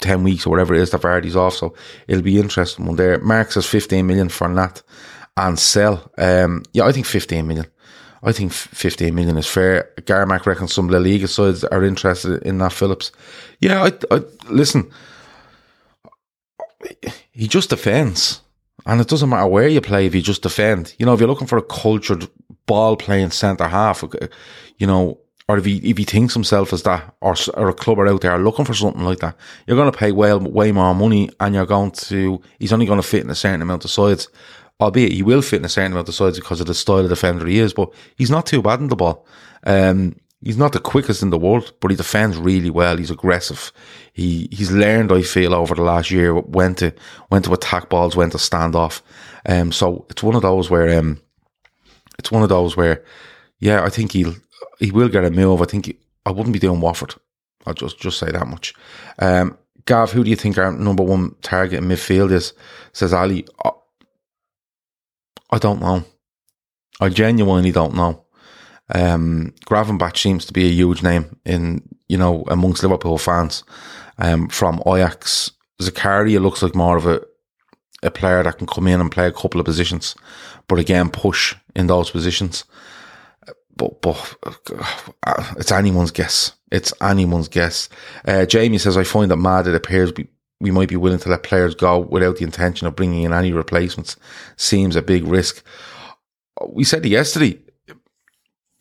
10 0.00 0.22
weeks 0.22 0.46
or 0.46 0.50
whatever 0.50 0.74
it 0.74 0.80
is 0.80 0.90
that 0.90 1.02
Vardy's 1.02 1.36
off. 1.36 1.54
So 1.54 1.74
it'll 2.06 2.22
be 2.22 2.38
interesting 2.38 2.86
one 2.86 2.96
there. 2.96 3.18
Mark 3.18 3.52
says 3.52 3.66
15 3.66 4.06
million 4.06 4.28
for 4.28 4.48
Nat 4.48 4.82
and 5.46 5.58
sell. 5.58 6.10
Um, 6.18 6.64
yeah, 6.72 6.84
I 6.84 6.92
think 6.92 7.06
15 7.06 7.46
million. 7.46 7.66
I 8.22 8.32
think 8.32 8.52
15 8.52 9.14
million 9.14 9.36
is 9.38 9.46
fair. 9.46 9.90
Garmack 10.00 10.46
reckons 10.46 10.72
some 10.72 10.88
La 10.88 10.98
Liga 10.98 11.28
sides 11.28 11.64
are 11.64 11.84
interested 11.84 12.42
in 12.42 12.58
that 12.58 12.72
Phillips. 12.72 13.12
Yeah, 13.60 13.84
I, 13.84 13.92
I 14.14 14.22
listen. 14.50 14.90
He 17.30 17.46
just 17.46 17.70
defends, 17.70 18.40
and 18.86 19.00
it 19.00 19.08
doesn't 19.08 19.28
matter 19.28 19.46
where 19.46 19.68
you 19.68 19.80
play 19.80 20.06
if 20.06 20.14
you 20.14 20.22
just 20.22 20.42
defend. 20.42 20.94
You 20.98 21.06
know, 21.06 21.14
if 21.14 21.20
you're 21.20 21.28
looking 21.28 21.46
for 21.46 21.58
a 21.58 21.62
cultured 21.62 22.28
ball 22.66 22.96
playing 22.96 23.30
centre 23.30 23.68
half, 23.68 24.04
you 24.78 24.86
know, 24.86 25.20
or 25.48 25.58
if 25.58 25.64
he 25.64 25.78
if 25.78 25.96
he 25.96 26.04
thinks 26.04 26.34
himself 26.34 26.72
as 26.72 26.82
that, 26.82 27.14
or, 27.20 27.34
or 27.54 27.68
a 27.68 27.90
are 27.92 28.08
out 28.08 28.20
there 28.20 28.38
looking 28.38 28.64
for 28.64 28.74
something 28.74 29.04
like 29.04 29.18
that, 29.20 29.36
you're 29.66 29.76
going 29.76 29.90
to 29.90 29.96
pay 29.96 30.12
well 30.12 30.40
way 30.40 30.72
more 30.72 30.94
money, 30.94 31.30
and 31.38 31.54
you're 31.54 31.66
going 31.66 31.92
to. 31.92 32.42
He's 32.58 32.72
only 32.72 32.86
going 32.86 33.00
to 33.00 33.06
fit 33.06 33.22
in 33.22 33.30
a 33.30 33.34
certain 33.34 33.62
amount 33.62 33.84
of 33.84 33.90
sides 33.90 34.28
albeit 34.80 35.12
he 35.12 35.22
will 35.22 35.42
fit 35.42 35.58
in 35.58 35.64
a 35.64 35.68
certain 35.68 35.92
amount 35.92 36.02
of 36.02 36.06
the 36.06 36.12
sides 36.12 36.38
because 36.38 36.60
of 36.60 36.66
the 36.66 36.74
style 36.74 36.98
of 36.98 37.08
defender 37.08 37.46
he 37.46 37.58
is, 37.58 37.72
but 37.72 37.92
he's 38.16 38.30
not 38.30 38.46
too 38.46 38.62
bad 38.62 38.80
in 38.80 38.88
the 38.88 38.96
ball. 38.96 39.26
Um, 39.64 40.16
he's 40.40 40.56
not 40.56 40.72
the 40.72 40.80
quickest 40.80 41.22
in 41.22 41.30
the 41.30 41.38
world, 41.38 41.72
but 41.80 41.90
he 41.90 41.96
defends 41.96 42.36
really 42.36 42.70
well. 42.70 42.96
He's 42.96 43.10
aggressive. 43.10 43.72
He 44.12 44.48
he's 44.50 44.70
learned, 44.70 45.12
I 45.12 45.22
feel, 45.22 45.54
over 45.54 45.74
the 45.74 45.82
last 45.82 46.10
year 46.10 46.34
when 46.34 46.74
to 46.76 46.94
when 47.28 47.42
to 47.42 47.52
attack 47.52 47.88
balls, 47.88 48.16
when 48.16 48.30
to 48.30 48.38
stand 48.38 48.76
off. 48.76 49.02
Um, 49.46 49.72
so 49.72 50.06
it's 50.10 50.22
one 50.22 50.36
of 50.36 50.42
those 50.42 50.70
where 50.70 50.98
um, 50.98 51.20
it's 52.18 52.30
one 52.30 52.42
of 52.42 52.48
those 52.48 52.76
where, 52.76 53.04
yeah, 53.58 53.84
I 53.84 53.88
think 53.88 54.12
he'll 54.12 54.34
he 54.78 54.90
will 54.90 55.08
get 55.08 55.24
a 55.24 55.30
move. 55.30 55.60
I 55.60 55.64
think 55.64 55.86
he, 55.86 55.98
I 56.24 56.30
wouldn't 56.30 56.52
be 56.52 56.58
doing 56.60 56.80
Watford. 56.80 57.14
I'll 57.66 57.74
just 57.74 57.98
just 57.98 58.18
say 58.18 58.30
that 58.30 58.46
much. 58.46 58.74
Um, 59.18 59.58
Gav, 59.86 60.12
who 60.12 60.22
do 60.22 60.30
you 60.30 60.36
think 60.36 60.58
our 60.58 60.70
number 60.70 61.02
one 61.02 61.34
target 61.42 61.82
in 61.82 61.88
midfield 61.88 62.30
is? 62.30 62.52
Says 62.92 63.12
Ali. 63.12 63.46
I 65.50 65.58
don't 65.58 65.80
know. 65.80 66.04
I 67.00 67.08
genuinely 67.08 67.72
don't 67.72 67.94
know. 67.94 68.24
Um, 68.94 69.54
Gravenberch 69.66 70.18
seems 70.18 70.46
to 70.46 70.52
be 70.52 70.66
a 70.66 70.72
huge 70.72 71.02
name 71.02 71.38
in, 71.44 71.82
you 72.08 72.16
know, 72.16 72.44
amongst 72.48 72.82
Liverpool 72.82 73.18
fans. 73.18 73.64
Um, 74.18 74.48
from 74.48 74.82
Ajax, 74.86 75.52
Zakaria 75.80 76.40
looks 76.40 76.62
like 76.62 76.74
more 76.74 76.96
of 76.96 77.06
a, 77.06 77.20
a 78.02 78.10
player 78.10 78.42
that 78.42 78.58
can 78.58 78.66
come 78.66 78.88
in 78.88 79.00
and 79.00 79.12
play 79.12 79.26
a 79.26 79.32
couple 79.32 79.60
of 79.60 79.66
positions, 79.66 80.16
but 80.66 80.78
again, 80.78 81.10
push 81.10 81.54
in 81.76 81.86
those 81.86 82.10
positions. 82.10 82.64
But, 83.76 84.02
but 84.02 84.36
uh, 85.24 85.54
it's 85.56 85.70
anyone's 85.70 86.10
guess. 86.10 86.52
It's 86.72 86.92
anyone's 87.00 87.48
guess. 87.48 87.88
Uh, 88.26 88.44
Jamie 88.44 88.78
says, 88.78 88.96
I 88.96 89.04
find 89.04 89.30
that 89.30 89.36
mad 89.36 89.68
it 89.68 89.74
appears 89.76 90.12
we, 90.16 90.26
we 90.60 90.70
might 90.70 90.88
be 90.88 90.96
willing 90.96 91.18
to 91.20 91.28
let 91.28 91.42
players 91.42 91.74
go 91.74 91.98
without 91.98 92.36
the 92.36 92.44
intention 92.44 92.86
of 92.86 92.96
bringing 92.96 93.22
in 93.22 93.32
any 93.32 93.52
replacements 93.52 94.16
seems 94.56 94.96
a 94.96 95.02
big 95.02 95.26
risk. 95.26 95.64
We 96.68 96.84
said 96.84 97.04
yesterday. 97.04 97.60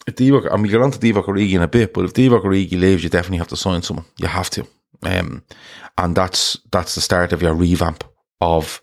If 0.07 0.15
Divock, 0.15 0.51
and 0.51 0.63
we 0.63 0.69
get 0.69 0.81
on 0.81 0.91
to 0.91 0.99
Divock 0.99 1.25
Origi 1.25 1.53
in 1.53 1.61
a 1.61 1.67
bit, 1.67 1.93
but 1.93 2.05
if 2.05 2.13
Divock 2.13 2.43
Origi 2.43 2.79
leaves, 2.79 3.03
you 3.03 3.09
definitely 3.09 3.39
have 3.39 3.49
to 3.49 3.57
sign 3.57 3.81
someone. 3.81 4.05
You 4.17 4.27
have 4.27 4.49
to. 4.51 4.65
Um, 5.03 5.43
and 5.97 6.15
that's 6.15 6.57
that's 6.71 6.95
the 6.95 7.01
start 7.01 7.33
of 7.33 7.41
your 7.41 7.53
revamp 7.53 8.05
of 8.39 8.81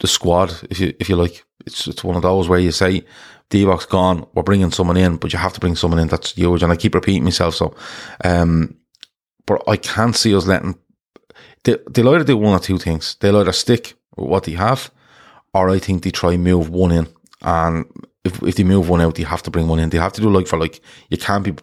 the 0.00 0.06
squad, 0.06 0.54
if 0.70 0.78
you 0.78 0.94
if 1.00 1.08
you 1.08 1.16
like. 1.16 1.44
It's 1.66 1.88
it's 1.88 2.04
one 2.04 2.14
of 2.14 2.22
those 2.22 2.48
where 2.48 2.60
you 2.60 2.70
say 2.70 3.04
Divock's 3.50 3.86
gone, 3.86 4.26
we're 4.34 4.42
bringing 4.42 4.70
someone 4.70 4.96
in, 4.96 5.16
but 5.16 5.32
you 5.32 5.38
have 5.38 5.52
to 5.54 5.60
bring 5.60 5.76
someone 5.76 6.00
in 6.00 6.08
that's 6.08 6.32
huge. 6.32 6.62
And 6.62 6.72
I 6.72 6.76
keep 6.76 6.94
repeating 6.94 7.24
myself, 7.24 7.54
so 7.54 7.74
um, 8.24 8.76
but 9.46 9.62
I 9.68 9.76
can't 9.76 10.16
see 10.16 10.34
us 10.34 10.46
letting 10.46 10.78
they, 11.64 11.76
they'll 11.90 12.08
either 12.10 12.24
do 12.24 12.36
one 12.36 12.54
or 12.54 12.60
two 12.60 12.78
things. 12.78 13.16
They'll 13.20 13.38
either 13.38 13.52
stick 13.52 13.94
with 14.16 14.28
what 14.28 14.44
they 14.44 14.52
have, 14.52 14.90
or 15.52 15.70
I 15.70 15.78
think 15.78 16.02
they 16.02 16.10
try 16.10 16.36
move 16.36 16.70
one 16.70 16.92
in. 16.92 17.08
And 17.42 17.86
if, 18.24 18.42
if 18.42 18.56
they 18.56 18.64
move 18.64 18.88
one 18.88 19.00
out, 19.00 19.16
they 19.16 19.22
have 19.24 19.42
to 19.42 19.50
bring 19.50 19.68
one 19.68 19.78
in. 19.78 19.90
They 19.90 19.98
have 19.98 20.12
to 20.14 20.20
do 20.20 20.30
like 20.30 20.46
for 20.46 20.58
like. 20.58 20.80
You 21.10 21.18
can't 21.18 21.44
be 21.44 21.54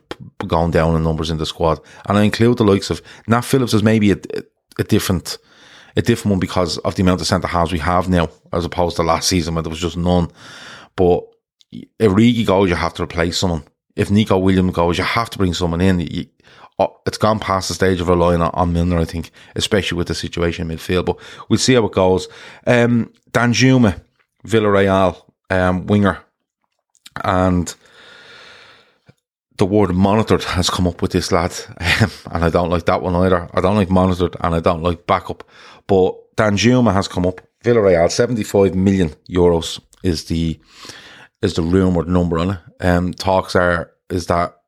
going 0.48 0.72
down 0.72 0.96
in 0.96 1.04
numbers 1.04 1.30
in 1.30 1.38
the 1.38 1.46
squad. 1.46 1.80
And 2.08 2.18
I 2.18 2.24
include 2.24 2.58
the 2.58 2.64
likes 2.64 2.90
of 2.90 3.02
Nat 3.28 3.42
Phillips 3.42 3.74
as 3.74 3.84
maybe 3.84 4.12
a, 4.12 4.18
a 4.78 4.84
different 4.84 5.38
a 5.96 6.02
different 6.02 6.32
one 6.32 6.40
because 6.40 6.78
of 6.80 6.96
the 6.96 7.02
amount 7.02 7.22
of 7.22 7.28
centre 7.28 7.48
halves 7.48 7.72
we 7.72 7.80
have 7.80 8.08
now, 8.08 8.30
as 8.54 8.66
opposed 8.66 8.96
to 8.96 9.04
last 9.04 9.28
season 9.28 9.56
when 9.56 9.64
there 9.64 9.70
was 9.70 9.82
just 9.82 9.98
none. 9.98 10.32
But 10.96 11.24
if 11.72 12.14
Rigi 12.14 12.44
goes, 12.46 12.70
you 12.70 12.76
have 12.76 12.94
to 12.96 13.04
replace 13.04 13.38
someone. 13.38 13.64
If 13.96 14.10
Nico 14.10 14.38
Williams 14.38 14.74
goes, 14.74 14.98
you 14.98 15.04
have 15.04 15.30
to 15.32 15.38
bring 15.38 15.54
someone 15.54 15.82
in. 15.82 16.00
You, 16.00 16.26
it's 17.06 17.18
gone 17.18 17.40
past 17.40 17.68
the 17.68 17.74
stage 17.74 18.02
of 18.02 18.10
relying 18.10 18.42
on, 18.42 18.52
on 18.54 18.74
Milner, 18.74 19.00
I 19.00 19.06
think, 19.06 19.32
especially 19.56 19.98
with 19.98 20.08
the 20.08 20.16
situation 20.16 20.70
in 20.70 20.78
midfield. 20.78 21.06
But 21.06 21.20
we'll 21.50 21.60
see 21.60 21.74
how 21.74 21.86
it 21.86 21.92
goes. 21.94 22.28
Um, 22.66 23.12
Danjuma, 23.32 24.02
Villarreal, 24.46 25.24
um, 25.50 25.86
winger, 25.88 26.20
and 27.24 27.74
the 29.58 29.66
word 29.66 29.94
monitored 29.94 30.44
has 30.44 30.70
come 30.70 30.88
up 30.88 31.02
with 31.02 31.12
this 31.12 31.32
lad, 31.32 31.54
um, 32.02 32.12
and 32.32 32.44
I 32.44 32.50
don't 32.50 32.70
like 32.70 32.86
that 32.86 33.02
one 33.02 33.16
either. 33.16 33.50
I 33.54 33.62
don't 33.62 33.76
like 33.76 33.90
monitored, 33.90 34.36
and 34.42 34.56
I 34.56 34.60
don't 34.60 34.84
like 34.84 35.06
backup. 35.08 35.44
But 35.88 36.36
Danjuma 36.36 36.94
has 36.94 37.08
come 37.08 37.26
up. 37.26 37.42
Villarreal, 37.64 38.10
seventy-five 38.10 38.74
million 38.74 39.10
euros 39.30 39.80
is 40.04 40.26
the 40.26 40.60
is 41.42 41.54
the 41.54 41.62
rumored 41.62 42.08
number 42.08 42.40
on 42.40 42.52
it. 42.52 42.60
Um, 42.86 43.14
talks 43.14 43.56
are 43.56 43.92
is 44.10 44.28
that 44.28 44.61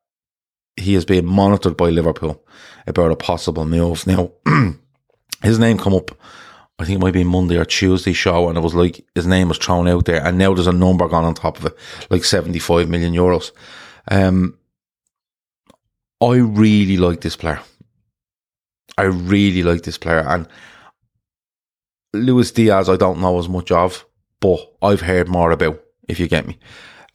he 0.76 0.94
is 0.94 1.04
being 1.04 1.26
monitored 1.26 1.76
by 1.76 1.90
Liverpool 1.90 2.44
about 2.86 3.10
a 3.10 3.16
possible 3.16 3.64
move. 3.64 4.06
Now, 4.06 4.32
his 5.42 5.58
name 5.58 5.78
come 5.78 5.94
up, 5.94 6.10
I 6.78 6.84
think 6.84 6.98
it 6.98 7.02
might 7.02 7.14
be 7.14 7.24
Monday 7.24 7.56
or 7.56 7.64
Tuesday 7.64 8.12
show, 8.12 8.48
and 8.48 8.58
it 8.58 8.62
was 8.62 8.74
like 8.74 9.04
his 9.14 9.26
name 9.26 9.48
was 9.48 9.58
thrown 9.58 9.86
out 9.86 10.06
there, 10.06 10.24
and 10.24 10.36
now 10.36 10.52
there's 10.52 10.66
a 10.66 10.72
number 10.72 11.06
gone 11.08 11.24
on 11.24 11.34
top 11.34 11.58
of 11.58 11.66
it, 11.66 11.76
like 12.10 12.24
75 12.24 12.88
million 12.88 13.12
euros. 13.14 13.52
Um, 14.10 14.58
I 16.20 16.36
really 16.36 16.96
like 16.96 17.20
this 17.20 17.36
player. 17.36 17.60
I 18.98 19.02
really 19.02 19.62
like 19.62 19.82
this 19.82 19.98
player, 19.98 20.24
and 20.26 20.48
Luis 22.12 22.50
Diaz, 22.50 22.88
I 22.88 22.96
don't 22.96 23.20
know 23.20 23.38
as 23.38 23.48
much 23.48 23.70
of, 23.70 24.04
but 24.40 24.58
I've 24.82 25.00
heard 25.00 25.28
more 25.28 25.50
about. 25.50 25.80
If 26.06 26.20
you 26.20 26.28
get 26.28 26.46
me, 26.46 26.58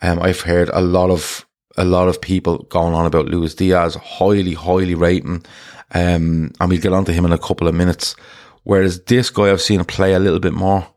um, 0.02 0.20
I've 0.20 0.42
heard 0.42 0.70
a 0.70 0.82
lot 0.82 1.12
of 1.12 1.46
a 1.78 1.86
lot 1.86 2.08
of 2.08 2.22
people 2.22 2.60
going 2.70 2.94
on 2.94 3.06
about 3.06 3.28
Luis 3.28 3.56
Diaz, 3.56 3.96
highly, 3.96 4.54
highly 4.54 4.96
rating. 4.96 5.46
Um, 5.92 6.52
and 6.60 6.70
we'll 6.70 6.82
get 6.82 6.94
on 6.94 7.06
to 7.06 7.14
him 7.14 7.26
in 7.26 7.32
a 7.32 7.38
couple 7.38 7.68
of 7.68 7.76
minutes. 7.76 8.16
Whereas 8.64 9.04
this 9.04 9.30
guy, 9.30 9.52
I've 9.52 9.62
seen 9.62 9.84
play 9.86 10.14
a 10.14 10.20
little 10.20 10.40
bit 10.40 10.54
more, 10.54 10.88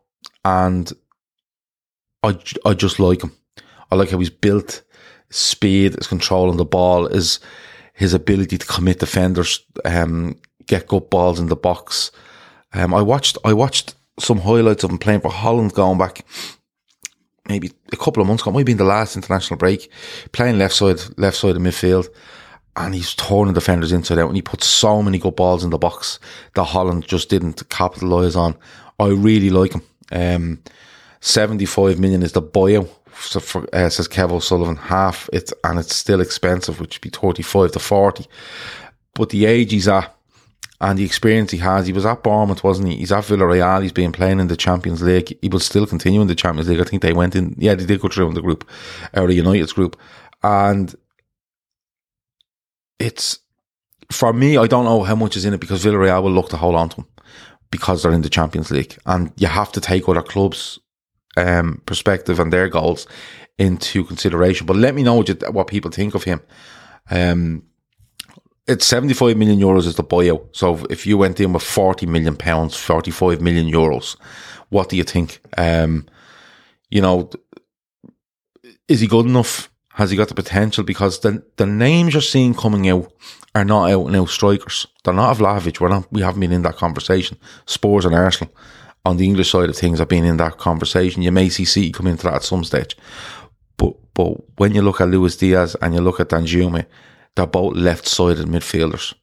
and 0.45 0.91
I, 2.21 2.37
I 2.65 2.73
just 2.73 2.99
like 2.99 3.23
him. 3.23 3.31
I 3.89 3.95
like 3.95 4.11
how 4.11 4.19
he's 4.19 4.29
built, 4.29 4.83
speed, 5.29 5.95
his 5.95 6.07
control 6.07 6.49
on 6.49 6.57
the 6.57 6.65
ball, 6.65 7.07
is 7.07 7.39
his 7.93 8.13
ability 8.13 8.57
to 8.57 8.65
commit 8.65 8.99
defenders, 8.99 9.65
um, 9.85 10.39
get 10.67 10.87
good 10.87 11.09
balls 11.09 11.39
in 11.39 11.47
the 11.47 11.55
box. 11.55 12.11
Um, 12.73 12.93
I 12.93 13.01
watched, 13.01 13.37
I 13.45 13.53
watched 13.53 13.95
some 14.19 14.39
highlights 14.39 14.83
of 14.83 14.91
him 14.91 14.97
playing 14.97 15.21
for 15.21 15.31
Holland 15.31 15.73
going 15.73 15.97
back 15.97 16.25
maybe 17.47 17.71
a 17.91 17.97
couple 17.97 18.21
of 18.21 18.27
months 18.27 18.43
ago, 18.43 18.51
might 18.51 18.59
have 18.59 18.65
been 18.65 18.77
the 18.77 18.83
last 18.83 19.15
international 19.15 19.57
break, 19.57 19.91
playing 20.31 20.57
left 20.57 20.75
side, 20.75 20.99
left 21.17 21.37
side 21.37 21.55
of 21.55 21.61
midfield. 21.61 22.07
And 22.75 22.95
he's 22.95 23.13
turning 23.13 23.53
defenders 23.53 23.91
inside 23.91 24.17
out 24.17 24.29
and 24.29 24.35
he 24.35 24.41
put 24.41 24.63
so 24.63 25.03
many 25.03 25.19
good 25.19 25.35
balls 25.35 25.63
in 25.63 25.69
the 25.69 25.77
box 25.77 26.19
that 26.55 26.63
Holland 26.63 27.07
just 27.07 27.29
didn't 27.29 27.69
capitalise 27.69 28.35
on. 28.35 28.55
I 28.99 29.09
really 29.09 29.51
like 29.51 29.73
him. 29.73 29.83
Um, 30.11 30.63
75 31.19 31.99
million 31.99 32.23
is 32.23 32.31
the 32.31 32.41
buyout 32.41 32.89
so 33.19 33.39
for, 33.39 33.67
uh, 33.73 33.89
says 33.89 34.07
Kev 34.07 34.31
O'Sullivan, 34.31 34.75
half 34.75 35.29
it, 35.31 35.51
and 35.63 35.79
it's 35.79 35.95
still 35.95 36.21
expensive, 36.21 36.79
which 36.79 36.97
would 36.97 37.01
be 37.01 37.09
35 37.09 37.71
to 37.73 37.79
40. 37.79 38.25
But 39.13 39.29
the 39.29 39.45
age 39.45 39.71
he's 39.71 39.87
at 39.87 40.12
and 40.83 40.99
the 40.99 41.05
experience 41.05 41.51
he 41.51 41.59
has, 41.59 41.87
he 41.87 41.93
was 41.93 42.05
at 42.05 42.23
Bournemouth, 42.23 42.61
wasn't 42.61 42.89
he? 42.89 42.97
He's 42.97 43.13
at 43.13 43.23
Villarreal, 43.23 43.81
he's 43.81 43.93
been 43.93 44.11
playing 44.11 44.41
in 44.41 44.47
the 44.47 44.57
Champions 44.57 45.01
League. 45.01 45.37
He 45.41 45.47
will 45.47 45.61
still 45.61 45.87
continue 45.87 46.19
in 46.19 46.27
the 46.27 46.35
Champions 46.35 46.67
League. 46.67 46.81
I 46.81 46.83
think 46.83 47.01
they 47.01 47.13
went 47.13 47.37
in, 47.37 47.55
yeah, 47.57 47.73
they 47.73 47.85
did 47.85 48.01
go 48.01 48.09
through 48.09 48.27
in 48.27 48.33
the 48.33 48.41
group, 48.41 48.69
or 49.13 49.27
the 49.27 49.33
United's 49.33 49.71
group. 49.71 49.97
And 50.43 50.93
it's, 52.99 53.39
for 54.11 54.33
me, 54.33 54.57
I 54.57 54.67
don't 54.67 54.83
know 54.83 55.03
how 55.03 55.15
much 55.15 55.37
is 55.37 55.45
in 55.45 55.53
it 55.53 55.61
because 55.61 55.85
Villarreal 55.85 56.21
will 56.21 56.31
look 56.31 56.49
to 56.49 56.57
hold 56.57 56.75
on 56.75 56.89
to 56.89 56.97
him 56.97 57.07
because 57.71 58.03
they're 58.03 58.11
in 58.11 58.21
the 58.21 58.29
Champions 58.29 58.69
League. 58.69 58.97
And 59.05 59.31
you 59.37 59.47
have 59.47 59.71
to 59.71 59.79
take 59.79 60.09
other 60.09 60.21
clubs' 60.21 60.79
um, 61.37 61.81
perspective 61.85 62.41
and 62.41 62.51
their 62.51 62.67
goals 62.67 63.07
into 63.57 64.03
consideration. 64.03 64.67
But 64.67 64.75
let 64.75 64.95
me 64.95 65.03
know 65.03 65.13
what, 65.13 65.29
you, 65.29 65.35
what 65.49 65.67
people 65.67 65.91
think 65.91 66.13
of 66.13 66.25
him. 66.25 66.41
Um, 67.09 67.63
it's 68.67 68.85
75 68.85 69.37
million 69.37 69.59
euros 69.59 69.85
is 69.85 69.95
the 69.95 70.03
buyout. 70.03 70.55
So 70.55 70.85
if 70.89 71.05
you 71.05 71.17
went 71.17 71.39
in 71.39 71.53
with 71.53 71.63
40 71.63 72.05
million 72.05 72.35
pounds, 72.35 72.77
45 72.77 73.41
million 73.41 73.67
euros, 73.67 74.15
what 74.69 74.89
do 74.89 74.95
you 74.95 75.03
think? 75.03 75.41
Um, 75.57 76.07
you 76.89 77.01
know, 77.01 77.29
is 78.87 79.01
he 79.01 79.07
good 79.07 79.25
enough? 79.25 79.69
Has 79.89 80.09
he 80.09 80.17
got 80.17 80.27
the 80.27 80.33
potential? 80.33 80.83
Because 80.83 81.19
the 81.19 81.43
the 81.57 81.65
names 81.65 82.13
you're 82.13 82.21
seeing 82.21 82.53
coming 82.55 82.89
out 82.89 83.11
are 83.53 83.65
not 83.65 83.91
out 83.91 84.09
now 84.09 84.25
strikers. 84.25 84.87
They're 85.03 85.13
not 85.13 85.37
Vlahovic. 85.37 85.79
We're 85.79 85.89
not. 85.89 86.11
We 86.11 86.21
haven't 86.21 86.41
been 86.41 86.51
in 86.51 86.63
that 86.63 86.77
conversation. 86.77 87.37
Spurs 87.65 88.05
and 88.05 88.15
Arsenal 88.15 88.53
on 89.05 89.17
the 89.17 89.25
English 89.25 89.51
side 89.51 89.69
of 89.69 89.75
things 89.75 89.99
have 89.99 90.07
been 90.07 90.25
in 90.25 90.37
that 90.37 90.57
conversation. 90.57 91.21
You 91.21 91.31
may 91.31 91.49
see 91.49 91.65
City 91.65 91.91
come 91.91 92.07
into 92.07 92.23
that 92.23 92.35
at 92.35 92.43
some 92.43 92.63
stage, 92.63 92.95
but 93.77 93.93
but 94.13 94.37
when 94.57 94.73
you 94.73 94.81
look 94.81 95.01
at 95.01 95.09
Luis 95.09 95.35
Diaz 95.37 95.75
and 95.81 95.93
you 95.93 96.01
look 96.01 96.19
at 96.19 96.29
Danjuma, 96.29 96.85
they're 97.35 97.47
both 97.47 97.75
left-sided 97.75 98.47
midfielders. 98.47 99.13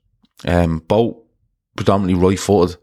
Um, 0.47 0.79
both 0.79 1.17
predominantly 1.76 2.23
right-footed, 2.23 2.76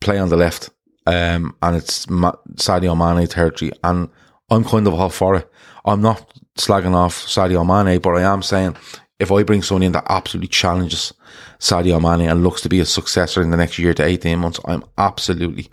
play 0.00 0.18
on 0.18 0.28
the 0.28 0.36
left, 0.36 0.70
um, 1.06 1.54
and 1.62 1.76
it's 1.76 2.08
Ma- 2.08 2.36
Sadio 2.54 2.96
Mane 2.96 3.26
territory. 3.26 3.72
And 3.82 4.08
I'm 4.50 4.64
kind 4.64 4.86
of 4.86 4.94
all 4.94 5.08
for 5.08 5.36
it. 5.36 5.50
I'm 5.84 6.00
not 6.00 6.32
slagging 6.58 6.94
off 6.94 7.26
Sadio 7.26 7.66
Mane, 7.66 8.00
but 8.00 8.16
I 8.16 8.22
am 8.22 8.42
saying 8.42 8.76
if 9.18 9.32
I 9.32 9.42
bring 9.42 9.62
someone 9.62 9.82
in 9.82 9.92
that 9.92 10.06
absolutely 10.08 10.48
challenges 10.48 11.12
Sadio 11.58 12.00
Mane 12.00 12.28
and 12.28 12.42
looks 12.42 12.60
to 12.62 12.68
be 12.68 12.80
a 12.80 12.84
successor 12.84 13.42
in 13.42 13.50
the 13.50 13.56
next 13.56 13.78
year 13.78 13.94
to 13.94 14.04
18 14.04 14.38
months, 14.38 14.60
I'm 14.64 14.84
absolutely 14.98 15.70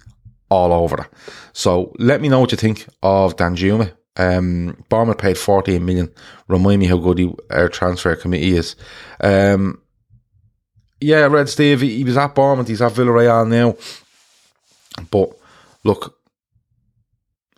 all 0.50 0.74
over 0.74 0.98
that. 0.98 1.10
So 1.54 1.94
let 2.00 2.22
me 2.22 2.30
know 2.30 2.40
what 2.40 2.52
you 2.52 2.58
think 2.58 2.88
of 3.04 3.36
Danjuma. 3.36 3.94
Um, 4.18 4.84
Bournemouth 4.90 5.18
paid 5.18 5.38
14 5.38 5.84
million. 5.84 6.12
Remind 6.48 6.80
me 6.80 6.88
how 6.88 6.98
good 6.98 7.20
he, 7.20 7.34
our 7.50 7.70
transfer 7.70 8.16
committee 8.16 8.56
is. 8.56 8.76
Um, 9.22 9.82
yeah, 11.02 11.26
Red 11.28 11.48
Steve, 11.48 11.82
he, 11.82 11.98
he 11.98 12.04
was 12.04 12.18
at 12.18 12.36
Bournemouth, 12.36 12.68
he's 12.68 12.82
at 12.82 12.92
Villarreal 12.92 13.48
now. 13.48 13.76
But 15.10 15.32
look, 15.84 16.20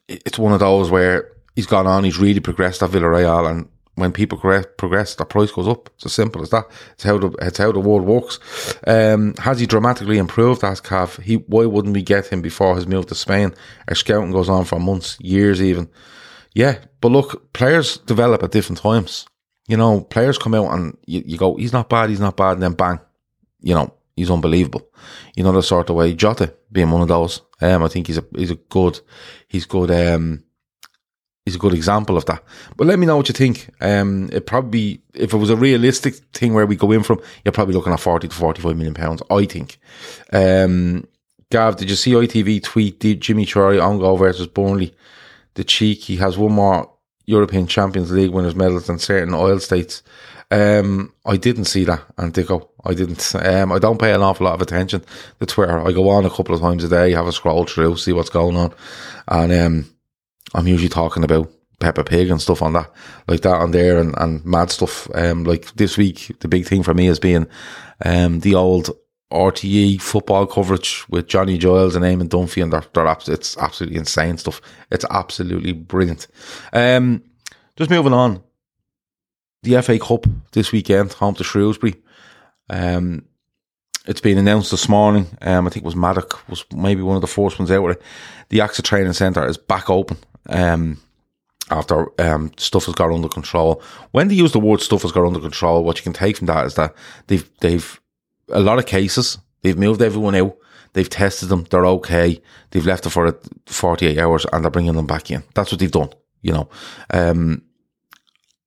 it's 0.08 0.38
one 0.38 0.54
of 0.54 0.60
those 0.60 0.92
where 0.92 1.32
he's 1.56 1.66
gone 1.66 1.88
on, 1.88 2.04
he's 2.04 2.20
really 2.20 2.40
progressed 2.40 2.84
at 2.84 2.92
Villarreal, 2.92 3.50
and 3.50 3.70
when 3.96 4.12
people 4.12 4.38
progress, 4.38 5.16
the 5.16 5.26
price 5.26 5.52
goes 5.52 5.68
up. 5.68 5.90
It's 5.96 6.06
as 6.06 6.14
simple 6.14 6.42
as 6.42 6.50
that. 6.52 6.66
It's 6.94 7.04
how 7.04 7.18
the 7.18 7.30
it's 7.42 7.58
how 7.58 7.72
the 7.72 7.80
world 7.80 8.06
works. 8.06 8.40
Um, 8.88 9.36
has 9.36 9.60
he 9.60 9.66
dramatically 9.66 10.18
improved? 10.18 10.64
Asked 10.64 10.86
Cav. 10.86 11.22
He 11.22 11.36
why 11.36 11.66
wouldn't 11.66 11.94
we 11.94 12.02
get 12.02 12.28
him 12.28 12.42
before 12.42 12.76
his 12.76 12.88
move 12.88 13.08
to 13.08 13.16
Spain? 13.16 13.54
Our 13.88 13.96
scouting 13.96 14.32
goes 14.32 14.50
on 14.50 14.66
for 14.66 14.80
months, 14.80 15.18
years, 15.20 15.62
even. 15.62 15.90
Yeah, 16.54 16.80
but 17.00 17.12
look, 17.12 17.54
players 17.54 17.98
develop 17.98 18.44
at 18.44 18.52
different 18.52 18.80
times. 18.80 19.26
You 19.68 19.78
know, 19.78 20.02
players 20.02 20.38
come 20.38 20.54
out 20.54 20.74
and 20.74 20.98
you, 21.06 21.24
you 21.26 21.38
go, 21.38 21.56
he's 21.56 21.74
not 21.74 21.90
bad, 21.90 22.10
he's 22.10 22.20
not 22.20 22.36
bad, 22.36 22.54
and 22.54 22.64
then 22.64 22.74
bang, 22.74 23.00
you 23.62 23.74
know, 23.74 23.94
he's 24.16 24.32
unbelievable. 24.32 24.88
You 25.36 25.44
know 25.44 25.52
the 25.52 25.64
sort 25.64 25.90
of 25.90 25.96
way. 25.96 26.14
Jota 26.14 26.54
being 26.72 26.92
one 26.92 27.02
of 27.02 27.08
those. 27.08 27.42
Um, 27.62 27.84
I 27.84 27.88
think 27.88 28.08
he's 28.08 28.18
a 28.18 28.26
he's 28.36 28.52
a 28.52 28.56
good, 28.56 29.00
he's 29.48 29.66
good. 29.66 29.92
Um, 29.92 30.44
he's 31.46 31.56
a 31.56 31.60
good 31.60 31.74
example 31.74 32.18
of 32.18 32.26
that. 32.26 32.44
But 32.76 32.88
let 32.88 33.00
me 33.00 33.06
know 33.06 33.18
what 33.18 33.30
you 33.30 33.34
think. 33.34 33.70
Um, 33.80 34.30
it 34.32 34.46
probably 34.46 35.02
if 35.14 35.34
it 35.34 35.38
was 35.38 35.50
a 35.50 35.56
realistic 35.56 36.16
thing 36.34 36.54
where 36.54 36.66
we 36.66 36.76
go 36.76 36.92
in 36.92 37.04
from, 37.04 37.22
you're 37.46 37.52
probably 37.52 37.76
looking 37.76 37.94
at 37.94 38.00
forty 38.00 38.28
to 38.28 38.36
forty-five 38.36 38.76
million 38.76 38.94
pounds. 38.94 39.22
I 39.30 39.46
think. 39.46 39.80
Um, 40.34 41.08
Gav, 41.50 41.76
did 41.76 41.90
you 41.90 41.96
see 41.98 42.14
ITV 42.14 42.64
tweet 42.64 43.00
Djimi 43.00 43.46
Traore 43.46 43.84
on 43.84 44.00
goal 44.00 44.18
versus 44.18 44.48
Burnley? 44.48 44.94
The 45.56 45.64
cheek, 45.64 46.04
he 46.04 46.18
has 46.18 46.38
one 46.38 46.54
more 46.54 46.92
European 47.26 47.68
Champions 47.68 48.12
League 48.12 48.32
winners 48.32 48.56
medals 48.56 48.88
than 48.88 49.00
certain 49.00 49.34
oil 49.34 49.60
states. 49.60 50.04
Um, 50.50 51.14
I 51.26 51.38
didn't 51.38 51.66
see 51.66 51.86
that, 51.86 52.04
and 52.18 52.34
Dico, 52.34 52.70
I 52.84 52.94
didn't. 52.94 53.34
Um, 53.36 53.72
I 53.72 53.80
don't 53.80 54.00
pay 54.00 54.14
an 54.14 54.22
awful 54.22 54.46
lot 54.46 54.56
of 54.56 54.62
attention 54.62 55.02
to 55.40 55.46
Twitter. 55.46 55.80
I 55.80 55.94
go 55.94 56.10
on 56.10 56.26
a 56.26 56.30
couple 56.30 56.54
of 56.54 56.62
times 56.62 56.84
a 56.84 56.90
day, 56.90 57.14
have 57.14 57.28
a 57.28 57.32
scroll 57.32 57.66
through, 57.66 57.96
see 57.96 58.12
what's 58.12 58.30
going 58.30 58.58
on, 58.58 58.74
and 59.30 59.54
um, 59.54 59.96
I'm 60.54 60.68
usually 60.68 60.90
talking 60.90 61.24
about 61.24 61.50
Peppa 61.80 62.04
Pig 62.04 62.30
and 62.30 62.42
stuff 62.42 62.62
on 62.62 62.74
that, 62.74 62.92
like 63.30 63.42
that 63.42 63.56
on 63.56 63.72
there, 63.72 63.98
and, 63.98 64.14
and 64.18 64.44
mad 64.46 64.72
stuff. 64.72 65.10
Um, 65.16 65.46
like 65.46 65.74
this 65.76 65.98
week, 65.98 66.36
the 66.42 66.50
big 66.50 66.66
thing 66.66 66.84
for 66.84 66.94
me 66.94 67.06
has 67.06 67.20
been 67.20 67.48
um 68.04 68.42
the 68.42 68.56
old 68.56 68.90
RTE 69.32 70.02
football 70.02 70.46
coverage 70.46 71.06
with 71.10 71.28
Johnny 71.28 71.58
Giles 71.58 71.96
and 71.96 72.06
Eamon 72.06 72.30
Dunphy, 72.30 72.62
and 72.62 72.72
they're, 72.72 72.84
they're 72.94 73.34
it's 73.34 73.58
absolutely 73.58 73.98
insane 73.98 74.38
stuff. 74.38 74.62
It's 74.92 75.06
absolutely 75.10 75.74
brilliant. 75.74 76.28
Um, 76.74 77.24
just 77.76 77.90
moving 77.90 78.14
on, 78.14 78.44
the 79.64 79.82
FA 79.82 79.98
Cup 80.00 80.26
this 80.52 80.72
weekend, 80.72 81.14
home 81.14 81.36
to 81.36 81.44
Shrewsbury. 81.44 81.96
Um, 82.70 83.26
it's 84.06 84.22
been 84.22 84.38
announced 84.38 84.72
this 84.72 84.90
morning. 84.90 85.28
Um, 85.42 85.68
I 85.68 85.70
think 85.70 85.84
it 85.84 85.86
was 85.86 85.96
Maddock 85.96 86.48
was 86.50 86.66
maybe 86.74 87.02
one 87.02 87.16
of 87.16 87.22
the 87.22 87.28
first 87.28 87.60
ones 87.60 87.72
out 87.72 87.84
with 87.84 87.98
it. 87.98 88.04
The 88.50 88.60
AXA 88.60 88.84
Training 88.84 89.14
Centre 89.14 89.46
is 89.46 89.58
back 89.58 89.90
open. 89.90 90.18
Um, 90.50 90.98
after 91.70 92.08
um, 92.20 92.52
stuff 92.58 92.86
has 92.86 92.96
got 92.96 93.12
under 93.12 93.30
control. 93.30 93.82
When 94.12 94.28
they 94.28 94.36
use 94.36 94.52
the 94.52 94.60
word 94.60 94.82
stuff 94.82 95.04
has 95.04 95.12
got 95.12 95.26
under 95.26 95.40
control, 95.40 95.84
what 95.84 95.98
you 95.98 96.04
can 96.04 96.14
take 96.14 96.38
from 96.38 96.48
that 96.48 96.66
is 96.66 96.76
that 96.76 96.94
they've 97.28 97.50
they've 97.60 98.01
a 98.52 98.60
lot 98.60 98.80
of 98.80 98.86
cases. 98.86 99.38
They've 99.62 99.78
moved 99.78 100.02
everyone 100.02 100.36
out. 100.36 100.58
They've 100.94 101.10
tested 101.10 101.50
them. 101.50 101.66
They're 101.70 101.86
okay. 101.86 102.42
They've 102.72 102.86
left 102.86 103.06
it 103.06 103.12
for 103.12 103.40
48 103.66 104.18
hours 104.18 104.46
and 104.52 104.64
they're 104.64 104.72
bringing 104.72 104.96
them 104.96 105.08
back 105.08 105.32
in. 105.32 105.44
That's 105.54 105.72
what 105.72 105.80
they've 105.80 105.92
done. 105.92 106.10
You 106.42 106.54
know, 106.54 106.70
um, 107.12 107.64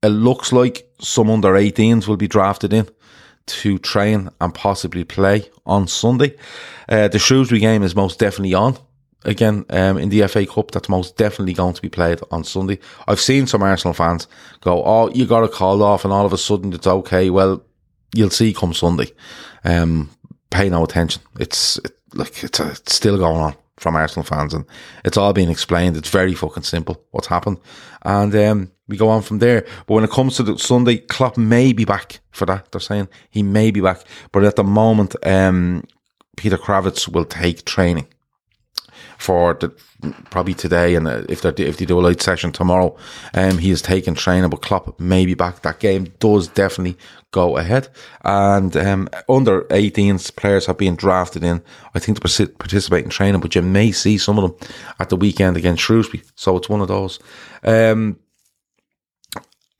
it 0.02 0.08
looks 0.08 0.52
like 0.52 0.88
some 1.00 1.30
under 1.30 1.52
18s 1.54 2.06
will 2.06 2.16
be 2.16 2.28
drafted 2.28 2.72
in 2.72 2.88
to 3.46 3.78
train 3.78 4.30
and 4.40 4.54
possibly 4.54 5.04
play 5.04 5.50
on 5.66 5.88
Sunday. 5.88 6.36
Uh, 6.88 7.08
the 7.08 7.18
Shrewsbury 7.18 7.60
game 7.60 7.82
is 7.82 7.94
most 7.94 8.18
definitely 8.18 8.54
on 8.54 8.78
again 9.24 9.64
um, 9.70 9.98
in 9.98 10.08
the 10.08 10.26
FA 10.28 10.46
Cup. 10.46 10.70
That's 10.70 10.88
most 10.88 11.16
definitely 11.16 11.54
going 11.54 11.74
to 11.74 11.82
be 11.82 11.88
played 11.88 12.20
on 12.30 12.44
Sunday. 12.44 12.78
I've 13.08 13.20
seen 13.20 13.46
some 13.46 13.62
Arsenal 13.62 13.94
fans 13.94 14.28
go, 14.60 14.82
"Oh, 14.84 15.10
you 15.10 15.26
got 15.26 15.44
a 15.44 15.48
call 15.48 15.82
off," 15.82 16.04
and 16.04 16.12
all 16.12 16.26
of 16.26 16.32
a 16.32 16.38
sudden 16.38 16.72
it's 16.72 16.86
okay. 16.86 17.30
Well, 17.30 17.62
you'll 18.14 18.30
see 18.30 18.54
come 18.54 18.74
Sunday. 18.74 19.10
Um, 19.64 20.10
pay 20.50 20.68
no 20.68 20.84
attention. 20.84 21.22
It's 21.38 21.78
it, 21.78 21.92
like 22.14 22.42
it's, 22.44 22.60
a, 22.60 22.70
it's 22.70 22.94
still 22.94 23.18
going 23.18 23.40
on 23.40 23.54
from 23.76 23.96
Arsenal 23.96 24.24
fans, 24.24 24.54
and 24.54 24.64
it's 25.04 25.16
all 25.16 25.32
being 25.32 25.50
explained. 25.50 25.96
It's 25.96 26.10
very 26.10 26.34
fucking 26.34 26.62
simple 26.62 27.02
what's 27.10 27.26
happened, 27.26 27.58
and 28.02 28.34
um, 28.34 28.72
we 28.88 28.96
go 28.96 29.08
on 29.08 29.22
from 29.22 29.38
there. 29.38 29.66
But 29.86 29.94
when 29.94 30.04
it 30.04 30.10
comes 30.10 30.36
to 30.36 30.42
the 30.42 30.58
Sunday, 30.58 30.98
Klopp 30.98 31.36
may 31.36 31.72
be 31.72 31.84
back 31.84 32.20
for 32.30 32.46
that. 32.46 32.70
They're 32.70 32.80
saying 32.80 33.08
he 33.30 33.42
may 33.42 33.70
be 33.70 33.80
back, 33.80 34.04
but 34.32 34.44
at 34.44 34.56
the 34.56 34.64
moment, 34.64 35.16
um, 35.24 35.84
Peter 36.36 36.56
Krawietz 36.56 37.08
will 37.08 37.24
take 37.24 37.64
training 37.64 38.06
for 39.24 39.54
the, 39.54 39.70
probably 40.30 40.52
today, 40.52 40.94
and 40.94 41.08
uh, 41.08 41.22
if 41.30 41.40
they 41.40 41.64
if 41.64 41.78
they 41.78 41.86
do 41.86 41.98
a 41.98 42.02
light 42.02 42.20
session 42.20 42.52
tomorrow, 42.52 42.94
um, 43.32 43.56
he 43.56 43.70
is 43.70 43.80
taking 43.80 44.14
training. 44.14 44.50
But 44.50 44.60
Klopp 44.60 45.00
may 45.00 45.24
be 45.24 45.32
back. 45.32 45.62
That 45.62 45.80
game 45.80 46.12
does 46.18 46.46
definitely 46.48 46.98
go 47.30 47.56
ahead, 47.56 47.88
and 48.22 48.76
um, 48.76 49.08
under 49.28 49.62
18s 49.62 50.36
players 50.36 50.66
have 50.66 50.76
been 50.76 50.94
drafted 50.94 51.42
in. 51.42 51.62
I 51.94 51.98
think 51.98 52.20
to 52.20 52.46
participate 52.48 53.04
in 53.04 53.10
training, 53.10 53.40
but 53.40 53.54
you 53.54 53.62
may 53.62 53.92
see 53.92 54.18
some 54.18 54.38
of 54.38 54.42
them 54.58 54.70
at 55.00 55.08
the 55.08 55.16
weekend 55.16 55.56
against 55.56 55.82
Shrewsbury. 55.82 56.22
So 56.34 56.56
it's 56.58 56.68
one 56.68 56.82
of 56.82 56.88
those. 56.88 57.18
Um, 57.62 58.18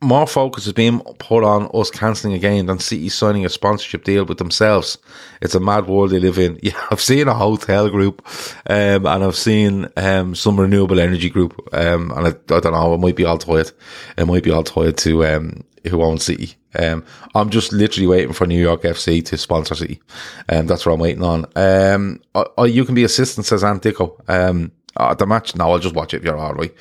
more 0.05 0.27
focus 0.27 0.67
is 0.67 0.73
being 0.73 1.01
put 1.19 1.43
on 1.43 1.71
us 1.75 1.91
cancelling 1.91 2.35
a 2.35 2.39
game 2.39 2.67
than 2.67 2.79
City 2.79 3.09
signing 3.09 3.45
a 3.45 3.49
sponsorship 3.49 4.05
deal 4.05 4.25
with 4.25 4.39
themselves. 4.39 4.99
It's 5.41 5.55
a 5.55 5.61
mad 5.61 5.87
world 5.87 6.11
they 6.11 6.21
live 6.21 6.39
in. 6.39 6.59
Yeah, 6.65 6.81
I've 6.91 7.01
seen 7.01 7.29
a 7.29 7.35
hotel 7.35 7.91
group, 7.91 8.27
um, 8.71 9.07
and 9.07 9.25
I've 9.25 9.37
seen 9.37 9.87
um, 9.99 10.35
some 10.35 10.59
renewable 10.59 10.99
energy 10.99 11.29
group, 11.29 11.59
um, 11.73 12.11
and 12.13 12.29
I, 12.29 12.31
I, 12.31 12.61
don't 12.61 12.73
know, 12.73 12.95
it 12.95 13.01
might 13.01 13.17
be 13.17 13.25
all 13.27 13.37
tied. 13.37 13.71
It 14.17 14.25
might 14.27 14.45
be 14.45 14.51
all 14.51 14.63
tied 14.63 14.97
to 14.99 15.27
um, 15.27 15.65
who 15.91 16.03
owns 16.03 16.25
City. 16.25 16.55
Um, 16.79 17.05
I'm 17.35 17.51
just 17.51 17.73
literally 17.73 18.07
waiting 18.07 18.33
for 18.33 18.47
New 18.47 18.61
York 18.61 18.83
FC 18.83 19.23
to 19.27 19.37
sponsor 19.37 19.75
City, 19.75 20.01
and 20.49 20.61
um, 20.61 20.67
that's 20.69 20.87
what 20.87 20.93
I'm 20.93 21.01
waiting 21.01 21.23
on. 21.23 21.45
Um, 21.55 22.23
I, 22.35 22.65
you 22.65 22.87
can 22.87 22.95
be 22.95 23.05
assistant, 23.05 23.47
says 23.47 23.63
Antico. 23.63 24.17
Um, 24.27 24.73
at 24.99 25.19
the 25.19 25.27
match, 25.27 25.55
no, 25.57 25.71
I'll 25.71 25.79
just 25.79 25.95
watch 25.95 26.15
it 26.15 26.19
if 26.19 26.25
you're 26.25 26.39
all 26.39 26.55
right. 26.55 26.75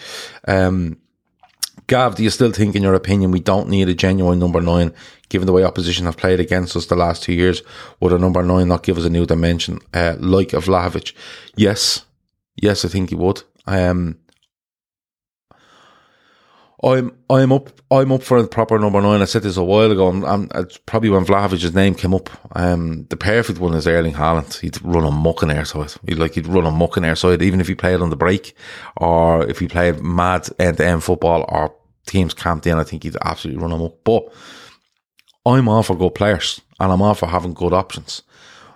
Um, 0.47 0.97
Gav, 1.87 2.15
do 2.15 2.23
you 2.23 2.29
still 2.29 2.51
think, 2.51 2.75
in 2.75 2.83
your 2.83 2.93
opinion, 2.93 3.31
we 3.31 3.39
don't 3.39 3.69
need 3.69 3.89
a 3.89 3.93
genuine 3.93 4.39
number 4.39 4.61
nine, 4.61 4.93
given 5.29 5.45
the 5.45 5.53
way 5.53 5.63
opposition 5.63 6.05
have 6.05 6.17
played 6.17 6.39
against 6.39 6.75
us 6.75 6.85
the 6.85 6.95
last 6.95 7.23
two 7.23 7.33
years? 7.33 7.61
Would 7.99 8.13
a 8.13 8.17
number 8.17 8.43
nine 8.43 8.67
not 8.67 8.83
give 8.83 8.97
us 8.97 9.05
a 9.05 9.09
new 9.09 9.25
dimension, 9.25 9.79
uh, 9.93 10.15
like 10.19 10.53
a 10.53 10.57
Vlahovic? 10.57 11.13
Yes, 11.55 12.05
yes, 12.55 12.85
I 12.85 12.87
think 12.87 13.09
he 13.09 13.15
would. 13.15 13.43
Um, 13.67 14.17
I'm 16.83 17.15
I'm 17.29 17.53
up 17.53 17.69
I'm 17.89 18.11
up 18.11 18.23
for 18.23 18.37
a 18.37 18.47
proper 18.47 18.77
number 18.77 19.01
nine. 19.01 19.21
I 19.21 19.25
said 19.25 19.43
this 19.43 19.55
a 19.55 19.63
while 19.63 19.89
ago, 19.89 20.09
and, 20.09 20.23
and 20.25 20.51
it's 20.55 20.77
probably 20.77 21.09
when 21.09 21.25
Vlahovic's 21.25 21.73
name 21.73 21.95
came 21.95 22.13
up. 22.13 22.29
Um, 22.57 23.05
the 23.09 23.15
perfect 23.15 23.59
one 23.59 23.73
is 23.73 23.87
Erling 23.87 24.15
Haaland. 24.15 24.59
He'd 24.59 24.81
run 24.83 25.05
a 25.05 25.11
muck 25.11 25.43
in 25.43 25.49
airside. 25.49 25.97
He'd 26.05 26.17
like 26.17 26.33
he'd 26.33 26.47
run 26.47 26.65
a 26.65 26.71
muck 26.71 26.97
in 26.97 27.03
airside, 27.03 27.41
even 27.41 27.61
if 27.61 27.69
he 27.69 27.75
played 27.75 28.01
on 28.01 28.09
the 28.09 28.17
break, 28.17 28.53
or 28.97 29.47
if 29.47 29.59
he 29.59 29.67
played 29.69 30.01
mad 30.01 30.49
end 30.59 30.77
to 30.77 30.85
end 30.85 31.03
football, 31.03 31.45
or 31.47 31.73
teams 32.05 32.33
camped 32.33 32.67
in. 32.67 32.77
I 32.77 32.83
think 32.83 33.03
he'd 33.03 33.15
absolutely 33.21 33.61
run 33.61 33.71
a 33.71 33.77
muck. 33.77 34.03
But 34.03 34.23
I'm 35.45 35.69
all 35.69 35.83
for 35.83 35.95
good 35.95 36.15
players, 36.15 36.59
and 36.81 36.91
I'm 36.91 37.01
all 37.01 37.13
for 37.13 37.27
having 37.27 37.53
good 37.53 37.73
options. 37.73 38.23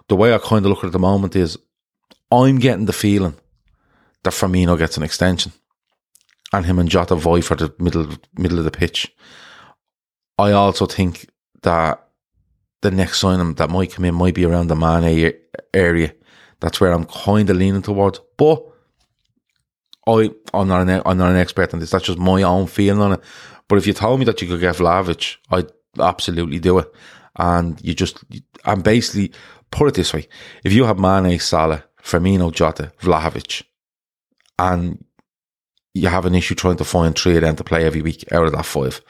The 0.07 0.15
way 0.15 0.33
I 0.33 0.37
kind 0.37 0.65
of 0.65 0.69
look 0.69 0.79
at 0.79 0.85
it 0.85 0.87
at 0.87 0.93
the 0.93 0.99
moment 0.99 1.35
is, 1.35 1.57
I'm 2.31 2.59
getting 2.59 2.85
the 2.85 2.93
feeling 2.93 3.35
that 4.23 4.31
Firmino 4.31 4.77
gets 4.77 4.95
an 4.95 5.03
extension 5.03 5.51
and 6.53 6.65
him 6.65 6.79
and 6.79 6.89
Jota 6.89 7.15
vie 7.15 7.41
for 7.41 7.55
the 7.55 7.73
middle 7.79 8.07
middle 8.37 8.59
of 8.59 8.65
the 8.65 8.71
pitch. 8.71 9.13
I 10.37 10.51
also 10.51 10.85
think 10.85 11.29
that 11.63 12.07
the 12.81 12.91
next 12.91 13.19
signing 13.19 13.55
that 13.55 13.69
might 13.69 13.91
come 13.91 14.05
in 14.05 14.15
might 14.15 14.35
be 14.35 14.45
around 14.45 14.67
the 14.67 14.75
Mane 14.75 15.33
area. 15.73 16.13
That's 16.59 16.79
where 16.79 16.91
I'm 16.91 17.05
kind 17.05 17.49
of 17.49 17.57
leaning 17.57 17.81
towards. 17.81 18.21
But 18.37 18.63
I, 20.07 20.31
I'm 20.53 20.67
not 20.67 20.87
an 20.87 21.01
I'm 21.05 21.17
not 21.17 21.31
an 21.31 21.37
expert 21.37 21.73
on 21.73 21.79
this. 21.79 21.91
That's 21.91 22.05
just 22.05 22.19
my 22.19 22.43
own 22.43 22.67
feeling 22.67 23.01
on 23.01 23.13
it. 23.13 23.21
But 23.67 23.77
if 23.77 23.87
you 23.87 23.93
told 23.93 24.19
me 24.19 24.25
that 24.25 24.41
you 24.41 24.47
could 24.47 24.61
get 24.61 24.75
Vlahovic, 24.75 25.37
I'd 25.51 25.71
absolutely 25.99 26.59
do 26.59 26.79
it. 26.79 26.93
And 27.35 27.79
you 27.83 27.93
just, 27.93 28.23
and 28.65 28.83
basically 28.83 29.31
put 29.69 29.89
it 29.89 29.95
this 29.95 30.13
way: 30.13 30.27
if 30.63 30.71
you 30.71 30.85
have 30.85 30.97
Mane, 30.97 31.39
Salah, 31.39 31.83
Firmino, 32.01 32.51
Jota, 32.51 32.91
Vlahovic, 33.01 33.63
and 34.57 35.03
you 35.97 36.07
have 36.07 36.25
an 36.25 36.35
issue 36.35 36.55
trying 36.55 36.77
to 36.77 36.85
find 36.85 37.17
three 37.17 37.35
of 37.35 37.41
them 37.41 37.55
to 37.55 37.63
play 37.63 37.85
every 37.85 38.01
week 38.01 38.31
out 38.31 38.45
of 38.45 38.53
that 38.53 38.65
five. 38.65 39.01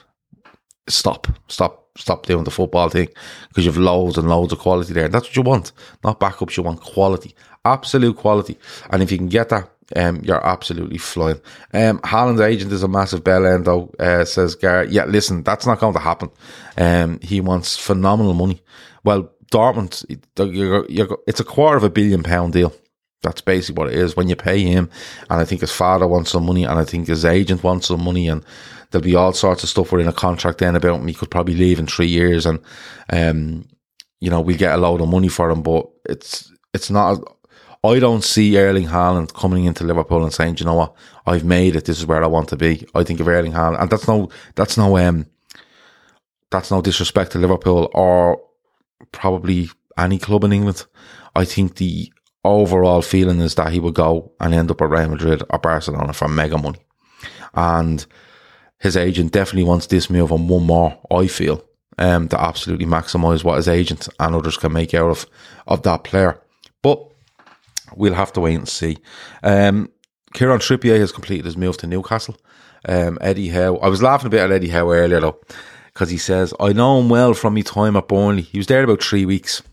Stop, 0.87 1.27
stop, 1.47 1.89
stop 1.97 2.25
doing 2.25 2.43
the 2.43 2.51
football 2.51 2.89
thing 2.89 3.09
because 3.49 3.65
you've 3.65 3.77
loads 3.77 4.17
and 4.17 4.29
loads 4.29 4.53
of 4.53 4.59
quality 4.59 4.93
there. 4.93 5.09
That's 5.09 5.27
what 5.27 5.35
you 5.35 5.41
want, 5.41 5.71
not 6.03 6.19
backups. 6.19 6.55
You 6.55 6.63
want 6.63 6.81
quality, 6.81 7.35
absolute 7.65 8.15
quality. 8.15 8.57
And 8.89 9.03
if 9.03 9.11
you 9.11 9.17
can 9.17 9.27
get 9.27 9.49
that, 9.49 9.69
um, 9.95 10.21
you're 10.23 10.45
absolutely 10.45 10.97
flying. 10.97 11.39
Um, 11.73 12.01
agent 12.41 12.71
is 12.71 12.83
a 12.83 12.87
massive 12.87 13.23
bell 13.23 13.45
end, 13.45 13.65
though, 13.65 13.93
uh, 13.99 14.25
says 14.25 14.55
Garrett. 14.55 14.91
Yeah, 14.91 15.05
listen, 15.05 15.43
that's 15.43 15.65
not 15.65 15.79
going 15.79 15.93
to 15.93 15.99
happen. 15.99 16.29
Um, 16.77 17.19
he 17.21 17.39
wants 17.41 17.77
phenomenal 17.77 18.33
money. 18.33 18.61
Well, 19.03 19.31
Dortmund, 19.51 20.03
you're, 20.37 20.85
you're, 20.89 21.17
it's 21.25 21.39
a 21.39 21.45
quarter 21.45 21.77
of 21.77 21.83
a 21.83 21.89
billion 21.89 22.23
pound 22.23 22.53
deal. 22.53 22.73
That's 23.23 23.41
basically 23.41 23.81
what 23.81 23.91
it 23.91 23.97
is. 23.97 24.15
When 24.15 24.29
you 24.29 24.35
pay 24.35 24.61
him, 24.61 24.89
and 25.29 25.39
I 25.39 25.45
think 25.45 25.61
his 25.61 25.71
father 25.71 26.07
wants 26.07 26.31
some 26.31 26.45
money, 26.45 26.63
and 26.63 26.77
I 26.79 26.83
think 26.83 27.07
his 27.07 27.25
agent 27.25 27.63
wants 27.63 27.87
some 27.87 28.03
money, 28.03 28.27
and 28.27 28.45
there'll 28.91 29.03
be 29.03 29.15
all 29.15 29.33
sorts 29.33 29.63
of 29.63 29.69
stuff 29.69 29.91
within 29.91 30.07
a 30.07 30.13
contract 30.13 30.59
then 30.59 30.75
about 30.75 30.99
him. 30.99 31.07
He 31.07 31.13
could 31.13 31.31
probably 31.31 31.55
leave 31.55 31.79
in 31.79 31.87
three 31.87 32.07
years, 32.07 32.45
and 32.45 32.59
um, 33.09 33.67
you 34.19 34.29
know, 34.29 34.41
we 34.41 34.55
get 34.55 34.73
a 34.73 34.77
load 34.77 35.01
of 35.01 35.09
money 35.09 35.27
for 35.27 35.49
him, 35.49 35.63
but 35.63 35.87
it's 36.05 36.51
it's 36.73 36.89
not. 36.89 37.19
I 37.83 37.99
don't 37.99 38.23
see 38.23 38.57
Erling 38.57 38.87
Haaland 38.87 39.33
coming 39.33 39.65
into 39.65 39.83
Liverpool 39.83 40.23
and 40.23 40.33
saying, 40.33 40.57
you 40.57 40.65
know 40.65 40.73
what, 40.73 40.95
I've 41.25 41.45
made 41.45 41.75
it. 41.75 41.85
This 41.85 41.99
is 41.99 42.05
where 42.05 42.23
I 42.23 42.27
want 42.27 42.49
to 42.49 42.57
be. 42.57 42.87
I 42.95 43.03
think 43.03 43.19
of 43.19 43.27
Erling 43.27 43.53
Haaland, 43.53 43.81
and 43.81 43.89
that's 43.89 44.07
no, 44.07 44.29
that's 44.55 44.77
no, 44.77 44.97
um, 44.97 45.27
that's 46.49 46.71
no 46.71 46.81
disrespect 46.81 47.31
to 47.31 47.39
Liverpool 47.39 47.89
or 47.93 48.41
probably 49.11 49.69
any 49.97 50.17
club 50.17 50.43
in 50.43 50.53
England. 50.53 50.85
I 51.35 51.45
think 51.45 51.75
the 51.75 52.11
overall 52.47 53.01
feeling 53.01 53.39
is 53.41 53.55
that 53.55 53.71
he 53.71 53.79
would 53.79 53.93
go 53.93 54.31
and 54.39 54.53
end 54.53 54.71
up 54.71 54.81
at 54.81 54.89
Real 54.89 55.09
Madrid 55.09 55.43
or 55.49 55.59
Barcelona 55.59 56.13
for 56.13 56.27
mega 56.27 56.57
money. 56.57 56.79
And 57.53 58.05
his 58.79 58.95
agent 58.95 59.31
definitely 59.31 59.67
wants 59.67 59.87
this 59.87 60.09
move 60.09 60.31
and 60.31 60.49
one 60.49 60.63
more, 60.63 60.97
I 61.11 61.27
feel, 61.27 61.63
um, 61.97 62.27
to 62.29 62.39
absolutely 62.39 62.85
maximise 62.85 63.43
what 63.43 63.57
his 63.57 63.67
agent 63.67 64.07
and 64.19 64.35
others 64.35 64.57
can 64.57 64.73
make 64.73 64.93
out 64.93 65.09
of, 65.09 65.25
of 65.67 65.83
that 65.83 66.03
player. 66.03 66.39
But 66.81 67.03
we'll 67.95 68.13
have 68.13 68.33
to 68.33 68.41
wait 68.41 68.55
and 68.55 68.67
see. 68.67 68.97
Um, 69.43 69.89
Kieran 70.33 70.59
Trippier 70.59 70.99
has 70.99 71.11
completed 71.11 71.45
his 71.45 71.57
move 71.57 71.77
to 71.77 71.87
Newcastle. 71.87 72.37
Um, 72.85 73.17
Eddie 73.21 73.49
Howe, 73.49 73.77
I 73.77 73.87
was 73.87 74.03
laughing 74.03 74.27
a 74.27 74.29
bit 74.29 74.41
at 74.41 74.51
Eddie 74.51 74.69
Howe 74.69 74.91
earlier 74.91 75.19
though, 75.19 75.39
because 75.93 76.09
he 76.09 76.17
says, 76.17 76.53
I 76.59 76.73
know 76.73 76.99
him 76.99 77.09
well 77.09 77.33
from 77.33 77.55
my 77.55 77.61
time 77.61 77.95
at 77.95 78.07
Burnley. 78.07 78.43
He 78.43 78.59
was 78.59 78.67
there 78.67 78.83
about 78.83 79.03
three 79.03 79.25
weeks 79.25 79.63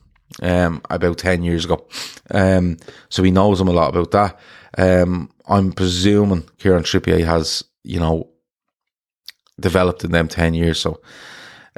um, 0.42 0.82
about 0.90 1.18
10 1.18 1.42
years 1.42 1.64
ago. 1.64 1.86
Um, 2.30 2.78
so 3.08 3.22
he 3.22 3.30
knows 3.30 3.60
him 3.60 3.68
a 3.68 3.72
lot 3.72 3.94
about 3.94 4.10
that. 4.12 4.38
Um, 4.76 5.30
I'm 5.46 5.72
presuming 5.72 6.48
Kieran 6.58 6.82
Trippier 6.82 7.24
has, 7.24 7.64
you 7.82 8.00
know, 8.00 8.28
developed 9.60 10.04
in 10.04 10.12
them 10.12 10.28
10 10.28 10.54
years. 10.54 10.80
So, 10.80 11.00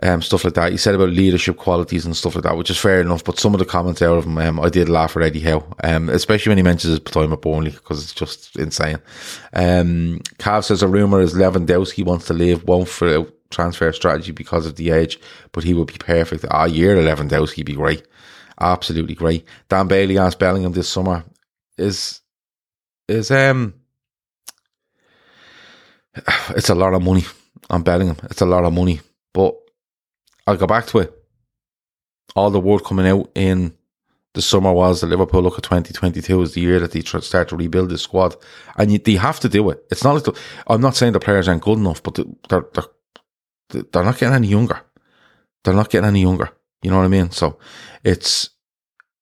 um, 0.03 0.21
stuff 0.21 0.45
like 0.45 0.55
that. 0.55 0.73
He 0.73 0.79
said 0.79 0.95
about 0.95 1.09
leadership 1.09 1.57
qualities 1.57 2.05
and 2.05 2.17
stuff 2.17 2.35
like 2.35 2.45
that, 2.45 2.57
which 2.57 2.71
is 2.71 2.79
fair 2.79 3.01
enough. 3.01 3.25
But 3.25 3.39
some 3.39 3.55
of 3.55 3.59
the 3.59 3.65
comments 3.65 4.03
out 4.03 4.19
of 4.19 4.25
him, 4.25 4.39
um, 4.39 4.61
I 4.61 4.69
did 4.69 4.89
laugh 4.89 5.17
at 5.17 5.23
Eddie 5.23 5.41
Howe, 5.41 5.67
um, 5.85 6.09
especially 6.11 6.51
when 6.51 6.59
he 6.59 6.63
mentions 6.63 6.93
his 6.93 7.01
time 7.01 7.33
at 7.33 7.41
Burnley 7.41 7.71
because 7.71 8.03
it's 8.03 8.13
just 8.13 8.57
insane. 8.57 8.99
Um, 9.55 10.21
Cav 10.39 10.65
says 10.65 10.83
a 10.83 10.89
rumor 10.89 11.21
is 11.21 11.35
Lewandowski 11.35 12.05
wants 12.05 12.27
to 12.27 12.35
leave, 12.35 12.65
won't 12.65 12.89
for 12.89 13.27
transfer 13.51 13.91
strategy 13.93 14.33
because 14.33 14.67
of 14.67 14.77
the 14.77 14.91
age, 14.91 15.19
but 15.53 15.65
he 15.65 15.73
would 15.73 15.87
be 15.87 15.99
perfect. 15.99 16.45
Ah, 16.51 16.65
year 16.65 16.97
Lewandowski 16.97 17.65
be 17.65 17.75
great 17.75 18.07
absolutely 18.61 19.15
great. 19.15 19.47
Dan 19.69 19.89
Bailey 19.89 20.19
asked 20.19 20.39
Bellingham 20.39 20.73
this 20.73 20.89
summer 20.89 21.25
is 21.79 22.21
is 23.09 23.31
um 23.31 23.75
it's 26.51 26.71
a 26.71 26.75
lot 26.75 26.95
of 26.95 27.03
money 27.03 27.25
on 27.71 27.83
Bellingham. 27.83 28.17
It's 28.25 28.41
a 28.41 28.47
lot 28.47 28.65
of 28.65 28.73
money, 28.73 29.01
but 29.35 29.57
I'll 30.47 30.57
go 30.57 30.67
back 30.67 30.87
to 30.89 31.01
it. 31.01 31.13
All 32.35 32.51
the 32.51 32.61
word 32.61 32.85
coming 32.85 33.07
out 33.07 33.31
in 33.35 33.75
the 34.35 34.43
summer 34.43 34.73
was 34.73 35.01
the 35.01 35.07
Liverpool 35.07 35.43
look 35.43 35.57
at 35.57 35.65
2022 35.65 36.43
is 36.43 36.53
the 36.53 36.61
year 36.61 36.79
that 36.79 36.93
they 36.93 37.01
start 37.01 37.49
to 37.49 37.57
rebuild 37.57 37.89
the 37.89 37.97
squad, 37.97 38.37
and 38.77 38.93
you, 38.93 38.99
they 38.99 39.15
have 39.15 39.41
to 39.41 39.49
do 39.49 39.71
it. 39.71 39.83
It's 39.91 40.05
not 40.05 40.13
like 40.13 40.25
the, 40.25 40.39
I'm 40.67 40.83
not 40.83 40.95
saying 40.95 41.15
the 41.15 41.21
players 41.21 41.49
aren't 41.49 41.63
good 41.63 41.79
enough, 41.79 42.03
but 42.03 42.15
they're, 42.49 42.67
they're 42.75 42.85
they're 43.71 44.05
not 44.05 44.19
getting 44.19 44.35
any 44.35 44.49
younger. 44.49 44.81
They're 45.65 45.75
not 45.75 45.91
getting 45.91 46.09
any 46.09 46.21
younger. 46.21 46.51
You 46.83 46.91
know 46.91 46.99
what 46.99 47.05
I 47.05 47.09
mean? 47.09 47.31
So 47.31 47.59
it's 48.05 48.51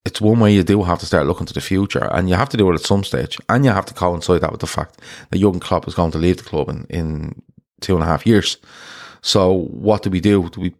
it's 0.05 0.21
one 0.21 0.38
way 0.38 0.53
you 0.53 0.62
do 0.62 0.83
have 0.83 0.99
to 0.99 1.07
start 1.07 1.27
looking 1.27 1.47
to 1.47 1.55
the 1.55 1.61
future, 1.61 2.05
and 2.12 2.29
you 2.29 2.35
have 2.35 2.51
to 2.51 2.57
do 2.57 2.71
it 2.71 2.75
at 2.75 2.81
some 2.81 3.05
stage, 3.05 3.38
and 3.49 3.64
you 3.64 3.71
have 3.71 3.87
to 3.87 3.95
coincide 3.95 4.43
that 4.43 4.53
with 4.53 4.61
the 4.61 4.67
fact 4.67 5.01
that 5.31 5.38
Jurgen 5.38 5.61
Klopp 5.61 5.88
is 5.88 5.95
going 5.95 6.11
to 6.11 6.19
leave 6.19 6.37
the 6.37 6.43
club 6.43 6.69
in, 6.69 6.85
in 6.90 7.43
two 7.81 7.95
and 7.95 8.03
a 8.03 8.07
half 8.07 8.27
years. 8.27 8.59
So 9.23 9.53
what 9.53 10.03
do 10.03 10.11
we 10.11 10.21
do? 10.21 10.49
Do 10.51 10.61
we? 10.61 10.75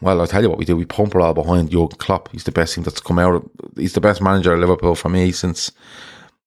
Well, 0.00 0.20
I'll 0.20 0.26
tell 0.26 0.42
you 0.42 0.48
what 0.48 0.58
we 0.58 0.64
do. 0.64 0.76
We 0.76 0.84
pump 0.84 1.14
it 1.14 1.20
all 1.20 1.34
behind 1.34 1.70
Jurgen 1.70 1.98
Klopp. 1.98 2.30
He's 2.30 2.44
the 2.44 2.52
best 2.52 2.74
thing 2.74 2.84
that's 2.84 3.00
come 3.00 3.18
out. 3.18 3.48
He's 3.76 3.94
the 3.94 4.00
best 4.00 4.22
manager 4.22 4.52
at 4.54 4.60
Liverpool 4.60 4.94
for 4.94 5.08
me 5.08 5.32
since 5.32 5.70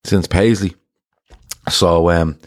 since 0.04 0.28
Paisley. 0.28 0.76
So 1.70 2.10
um, 2.10 2.40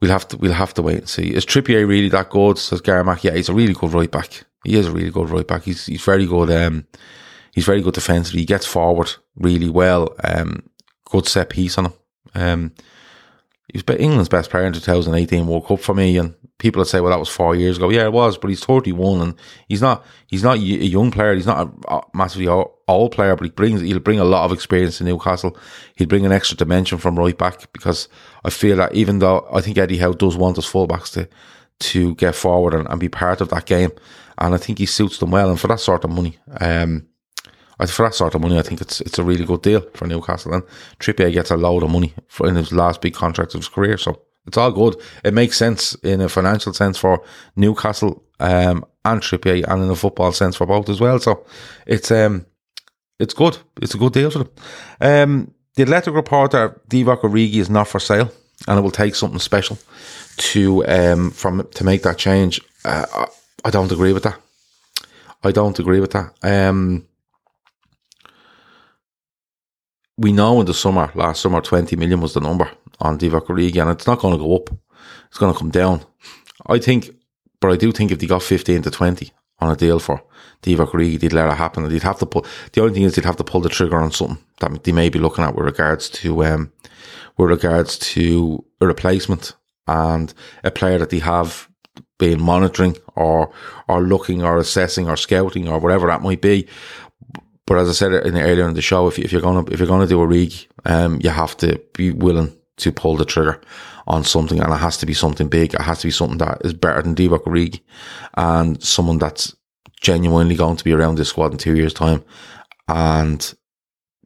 we'll 0.00 0.10
have 0.10 0.26
to 0.28 0.36
we'll 0.36 0.52
have 0.52 0.74
to 0.74 0.82
wait 0.82 0.98
and 0.98 1.08
see. 1.08 1.32
Is 1.34 1.46
Trippier 1.46 1.86
really 1.86 2.08
that 2.08 2.30
good? 2.30 2.58
Says 2.58 2.80
Gary 2.80 3.04
Mack. 3.04 3.22
Yeah, 3.22 3.34
he's 3.34 3.48
a 3.48 3.54
really 3.54 3.74
good 3.74 3.92
right 3.92 4.10
back. 4.10 4.44
He 4.64 4.76
is 4.76 4.86
a 4.86 4.92
really 4.92 5.10
good 5.10 5.30
right 5.30 5.46
back. 5.46 5.64
He's 5.64 5.86
he's 5.86 6.04
very 6.04 6.26
good. 6.26 6.50
Um, 6.50 6.86
he's 7.52 7.66
very 7.66 7.82
good 7.82 7.94
defensively. 7.94 8.40
He 8.40 8.46
gets 8.46 8.66
forward 8.66 9.12
really 9.36 9.70
well. 9.70 10.14
Um, 10.22 10.68
good 11.04 11.26
set 11.26 11.50
piece 11.50 11.78
on 11.78 11.86
him. 11.86 11.92
Um, 12.34 12.72
he 13.72 13.78
was 13.78 13.98
England's 13.98 14.28
best 14.28 14.50
player 14.50 14.66
in 14.66 14.72
2018 14.72 15.46
World 15.46 15.66
Cup 15.66 15.80
for 15.80 15.94
me, 15.94 16.18
and 16.18 16.34
people 16.58 16.80
would 16.80 16.88
say, 16.88 17.00
"Well, 17.00 17.10
that 17.10 17.18
was 17.18 17.28
four 17.28 17.54
years 17.54 17.78
ago." 17.78 17.88
Yeah, 17.88 18.04
it 18.04 18.12
was, 18.12 18.36
but 18.36 18.50
he's 18.50 18.64
31, 18.64 19.20
and 19.22 19.34
he's 19.66 19.80
not 19.80 20.04
he's 20.26 20.42
not 20.42 20.56
a 20.56 20.60
young 20.60 21.10
player. 21.10 21.34
He's 21.34 21.46
not 21.46 21.72
a, 21.88 22.00
massively 22.12 22.48
old 22.48 23.12
player, 23.12 23.34
but 23.34 23.44
he 23.44 23.50
brings 23.50 23.80
he'll 23.80 23.98
bring 23.98 24.20
a 24.20 24.24
lot 24.24 24.44
of 24.44 24.52
experience 24.52 24.98
to 24.98 25.04
Newcastle. 25.04 25.56
He'll 25.96 26.08
bring 26.08 26.26
an 26.26 26.32
extra 26.32 26.56
dimension 26.56 26.98
from 26.98 27.18
right 27.18 27.36
back 27.36 27.72
because 27.72 28.08
I 28.44 28.50
feel 28.50 28.76
that 28.76 28.94
even 28.94 29.20
though 29.20 29.48
I 29.50 29.62
think 29.62 29.78
Eddie 29.78 29.98
Howe 29.98 30.12
does 30.12 30.36
want 30.36 30.56
his 30.56 30.66
fullbacks 30.66 31.12
to 31.14 31.28
to 31.82 32.14
get 32.16 32.34
forward 32.34 32.74
and, 32.74 32.88
and 32.88 33.00
be 33.00 33.08
part 33.08 33.40
of 33.40 33.48
that 33.50 33.66
game, 33.66 33.90
and 34.38 34.54
I 34.54 34.58
think 34.58 34.78
he 34.78 34.86
suits 34.86 35.18
them 35.18 35.30
well. 35.30 35.50
And 35.50 35.60
for 35.60 35.68
that 35.68 35.80
sort 35.80 36.04
of 36.04 36.10
money, 36.10 36.38
um, 36.60 37.06
for 37.86 38.04
that 38.06 38.14
sort 38.14 38.34
of 38.34 38.40
money, 38.40 38.58
I 38.58 38.62
think 38.62 38.80
it's 38.80 39.00
it's 39.00 39.18
a 39.18 39.24
really 39.24 39.44
good 39.44 39.62
deal 39.62 39.82
for 39.94 40.06
Newcastle. 40.06 40.54
And 40.54 40.62
Trippier 40.98 41.32
gets 41.32 41.50
a 41.50 41.56
load 41.56 41.82
of 41.82 41.90
money 41.90 42.14
for 42.28 42.48
in 42.48 42.56
his 42.56 42.72
last 42.72 43.00
big 43.00 43.14
contract 43.14 43.54
of 43.54 43.60
his 43.60 43.68
career, 43.68 43.98
so 43.98 44.20
it's 44.46 44.56
all 44.56 44.72
good. 44.72 44.96
It 45.24 45.34
makes 45.34 45.56
sense 45.56 45.94
in 46.02 46.20
a 46.20 46.28
financial 46.28 46.72
sense 46.72 46.98
for 46.98 47.22
Newcastle 47.56 48.22
um, 48.40 48.84
and 49.04 49.20
Trippier, 49.20 49.64
and 49.68 49.82
in 49.82 49.90
a 49.90 49.96
football 49.96 50.32
sense 50.32 50.56
for 50.56 50.66
both 50.66 50.88
as 50.88 51.00
well. 51.00 51.18
So 51.18 51.44
it's 51.86 52.10
um 52.10 52.46
it's 53.18 53.34
good. 53.34 53.58
It's 53.80 53.94
a 53.94 53.98
good 53.98 54.12
deal 54.12 54.30
for 54.30 54.38
them. 54.40 54.50
Um, 55.00 55.54
the 55.74 55.82
Athletic 55.84 56.14
reporter 56.14 56.80
Divock 56.88 57.22
Origi 57.22 57.56
is 57.56 57.70
not 57.70 57.88
for 57.88 58.00
sale. 58.00 58.30
And 58.68 58.78
it 58.78 58.82
will 58.82 58.90
take 58.90 59.14
something 59.14 59.38
special 59.38 59.78
to 60.36 60.86
um 60.86 61.30
from 61.30 61.66
to 61.74 61.84
make 61.84 62.02
that 62.02 62.18
change. 62.18 62.60
Uh, 62.84 63.06
I, 63.14 63.26
I 63.64 63.70
don't 63.70 63.92
agree 63.92 64.12
with 64.12 64.24
that. 64.24 64.38
I 65.44 65.50
don't 65.52 65.78
agree 65.78 66.00
with 66.00 66.12
that. 66.12 66.32
Um, 66.42 67.06
we 70.16 70.32
know 70.32 70.60
in 70.60 70.66
the 70.66 70.74
summer, 70.74 71.10
last 71.14 71.40
summer, 71.40 71.60
20 71.60 71.96
million 71.96 72.20
was 72.20 72.34
the 72.34 72.40
number 72.40 72.70
on 73.00 73.18
Divock 73.18 73.46
Origi, 73.46 73.80
and 73.80 73.90
it's 73.90 74.06
not 74.06 74.20
going 74.20 74.34
to 74.34 74.38
go 74.38 74.56
up. 74.56 74.70
It's 75.28 75.38
going 75.38 75.52
to 75.52 75.58
come 75.58 75.70
down. 75.70 76.02
I 76.66 76.78
think, 76.78 77.10
but 77.60 77.72
I 77.72 77.76
do 77.76 77.90
think 77.92 78.12
if 78.12 78.18
they 78.18 78.26
got 78.26 78.42
15 78.42 78.82
to 78.82 78.90
20 78.90 79.32
on 79.58 79.72
a 79.72 79.76
deal 79.76 79.98
for 79.98 80.22
Divock 80.62 80.90
Origi, 80.90 81.18
they'd 81.18 81.32
let 81.32 81.50
it 81.50 81.56
happen. 81.56 81.84
And 81.84 81.92
They'd 81.92 82.02
have 82.02 82.18
to 82.18 82.26
pull, 82.26 82.46
the 82.72 82.82
only 82.82 82.94
thing 82.94 83.02
is 83.02 83.14
they'd 83.14 83.24
have 83.24 83.36
to 83.36 83.44
pull 83.44 83.60
the 83.60 83.68
trigger 83.68 83.98
on 83.98 84.12
something 84.12 84.38
that 84.60 84.84
they 84.84 84.92
may 84.92 85.08
be 85.08 85.18
looking 85.18 85.44
at 85.44 85.56
with 85.56 85.64
regards 85.64 86.08
to, 86.10 86.44
um, 86.44 86.72
with 87.36 87.50
regards 87.50 87.98
to 87.98 88.64
a 88.80 88.86
replacement 88.86 89.54
and 89.86 90.32
a 90.64 90.70
player 90.70 90.98
that 90.98 91.10
they 91.10 91.18
have 91.18 91.68
been 92.18 92.40
monitoring 92.40 92.96
or, 93.16 93.52
or 93.88 94.02
looking 94.02 94.42
or 94.42 94.58
assessing 94.58 95.08
or 95.08 95.16
scouting 95.16 95.68
or 95.68 95.78
whatever 95.78 96.06
that 96.06 96.22
might 96.22 96.40
be. 96.40 96.68
But 97.66 97.78
as 97.78 97.88
I 97.88 97.92
said 97.92 98.12
in 98.26 98.36
earlier 98.36 98.68
in 98.68 98.74
the 98.74 98.82
show, 98.82 99.08
if, 99.08 99.18
if 99.18 99.32
you're 99.32 99.40
gonna 99.40 99.64
if 99.70 99.78
you're 99.78 99.88
gonna 99.88 100.06
do 100.06 100.20
a 100.20 100.26
rig, 100.26 100.52
um, 100.84 101.20
you 101.22 101.30
have 101.30 101.56
to 101.58 101.80
be 101.94 102.10
willing 102.10 102.52
to 102.78 102.92
pull 102.92 103.16
the 103.16 103.24
trigger 103.24 103.60
on 104.06 104.24
something, 104.24 104.60
and 104.60 104.72
it 104.72 104.76
has 104.76 104.98
to 104.98 105.06
be 105.06 105.14
something 105.14 105.48
big. 105.48 105.74
It 105.74 105.80
has 105.80 106.00
to 106.00 106.08
be 106.08 106.10
something 106.10 106.38
that 106.38 106.58
is 106.64 106.74
better 106.74 107.02
than 107.02 107.14
Divock 107.14 107.44
Origi, 107.44 107.80
and 108.34 108.82
someone 108.82 109.18
that's 109.18 109.54
genuinely 110.00 110.56
going 110.56 110.76
to 110.76 110.84
be 110.84 110.92
around 110.92 111.16
this 111.16 111.28
squad 111.28 111.52
in 111.52 111.58
two 111.58 111.76
years' 111.76 111.94
time, 111.94 112.24
and 112.88 113.54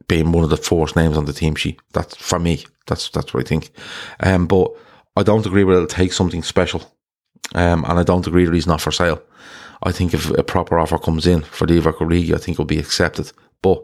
being 0.07 0.31
one 0.31 0.43
of 0.43 0.49
the 0.49 0.57
first 0.57 0.95
names 0.95 1.17
on 1.17 1.25
the 1.25 1.33
team 1.33 1.55
sheet. 1.55 1.79
That's 1.93 2.15
for 2.15 2.39
me. 2.39 2.65
That's 2.87 3.09
that's 3.09 3.33
what 3.33 3.45
I 3.45 3.47
think. 3.47 3.71
Um, 4.19 4.47
but 4.47 4.71
I 5.15 5.23
don't 5.23 5.45
agree 5.45 5.63
with 5.63 5.75
it'll 5.75 5.87
take 5.87 6.13
something 6.13 6.43
special, 6.43 6.81
um, 7.55 7.83
and 7.85 7.99
I 7.99 8.03
don't 8.03 8.27
agree 8.27 8.45
that 8.45 8.53
he's 8.53 8.67
not 8.67 8.81
for 8.81 8.91
sale. 8.91 9.21
I 9.83 9.91
think 9.91 10.13
if 10.13 10.29
a 10.31 10.43
proper 10.43 10.79
offer 10.79 10.97
comes 10.97 11.27
in 11.27 11.41
for 11.41 11.67
Divock 11.67 11.97
Origi, 11.97 12.33
I 12.33 12.37
think 12.37 12.55
it'll 12.55 12.65
be 12.65 12.79
accepted. 12.79 13.31
But 13.61 13.83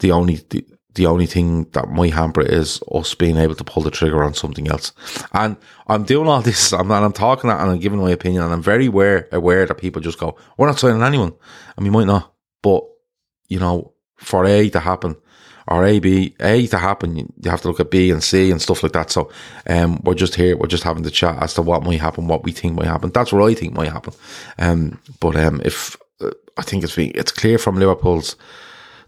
the 0.00 0.12
only 0.12 0.40
the, 0.50 0.66
the 0.94 1.06
only 1.06 1.26
thing 1.26 1.64
that 1.72 1.88
might 1.88 2.12
hamper 2.12 2.42
it 2.42 2.50
is 2.50 2.82
us 2.92 3.14
being 3.14 3.38
able 3.38 3.54
to 3.54 3.64
pull 3.64 3.82
the 3.82 3.90
trigger 3.90 4.22
on 4.22 4.34
something 4.34 4.68
else. 4.68 4.92
And 5.32 5.56
I'm 5.86 6.04
doing 6.04 6.28
all 6.28 6.42
this, 6.42 6.72
I'm 6.72 6.90
I'm 6.90 7.12
talking 7.12 7.48
that, 7.48 7.60
and 7.60 7.70
I'm 7.70 7.78
giving 7.78 8.00
my 8.00 8.10
opinion, 8.10 8.42
and 8.42 8.52
I'm 8.52 8.62
very 8.62 8.86
aware 8.86 9.28
aware 9.32 9.64
that 9.64 9.74
people 9.78 10.02
just 10.02 10.18
go, 10.18 10.36
"We're 10.58 10.66
not 10.66 10.78
signing 10.78 11.02
anyone," 11.02 11.32
and 11.76 11.84
we 11.84 11.90
might 11.90 12.06
not, 12.06 12.34
but 12.62 12.84
you 13.48 13.58
know, 13.58 13.92
for 14.16 14.44
A 14.44 14.68
to 14.70 14.80
happen, 14.80 15.16
or 15.68 15.84
A, 15.84 15.98
B, 15.98 16.34
A 16.40 16.66
to 16.68 16.78
happen, 16.78 17.16
you 17.16 17.50
have 17.50 17.62
to 17.62 17.68
look 17.68 17.80
at 17.80 17.90
B 17.90 18.10
and 18.10 18.22
C 18.22 18.50
and 18.50 18.60
stuff 18.60 18.82
like 18.82 18.92
that. 18.92 19.10
So, 19.10 19.30
um, 19.68 20.00
we're 20.04 20.14
just 20.14 20.34
here, 20.34 20.56
we're 20.56 20.66
just 20.66 20.84
having 20.84 21.02
the 21.02 21.10
chat 21.10 21.42
as 21.42 21.54
to 21.54 21.62
what 21.62 21.84
might 21.84 22.00
happen, 22.00 22.28
what 22.28 22.44
we 22.44 22.52
think 22.52 22.74
might 22.74 22.86
happen. 22.86 23.10
That's 23.10 23.32
what 23.32 23.48
I 23.48 23.54
think 23.54 23.74
might 23.74 23.92
happen. 23.92 24.14
Um, 24.58 25.00
but, 25.20 25.36
um, 25.36 25.60
if, 25.64 25.96
uh, 26.20 26.30
I 26.56 26.62
think 26.62 26.84
it's, 26.84 26.98
it's 26.98 27.32
clear 27.32 27.58
from 27.58 27.76
Liverpool's, 27.76 28.36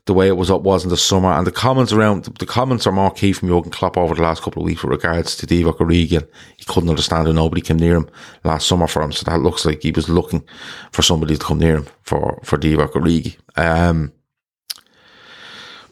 the 0.06 0.14
way 0.14 0.28
it 0.28 0.36
was 0.36 0.50
up 0.50 0.62
was 0.62 0.84
in 0.84 0.90
the 0.90 0.96
summer 0.96 1.32
and 1.32 1.46
the 1.46 1.52
comments 1.52 1.92
around, 1.92 2.24
the 2.24 2.46
comments 2.46 2.86
are 2.86 2.92
more 2.92 3.10
key 3.10 3.32
from 3.32 3.48
Jurgen 3.48 3.70
Klopp 3.70 3.96
over 3.96 4.14
the 4.14 4.22
last 4.22 4.42
couple 4.42 4.62
of 4.62 4.66
weeks 4.66 4.82
with 4.82 4.90
regards 4.90 5.34
to 5.36 5.46
Divock 5.46 5.78
Origi 5.78 6.26
he 6.58 6.64
couldn't 6.66 6.90
understand 6.90 7.26
and 7.26 7.36
nobody 7.36 7.62
came 7.62 7.78
near 7.78 7.96
him 7.96 8.10
last 8.44 8.66
summer 8.68 8.86
for 8.86 9.02
him. 9.02 9.12
So 9.12 9.24
that 9.24 9.40
looks 9.40 9.64
like 9.64 9.82
he 9.82 9.92
was 9.92 10.10
looking 10.10 10.44
for 10.92 11.00
somebody 11.00 11.36
to 11.36 11.44
come 11.44 11.58
near 11.58 11.76
him 11.76 11.86
for, 12.02 12.38
for 12.44 12.58
Divock 12.58 12.92
Origi. 12.92 13.36
Um, 13.56 14.12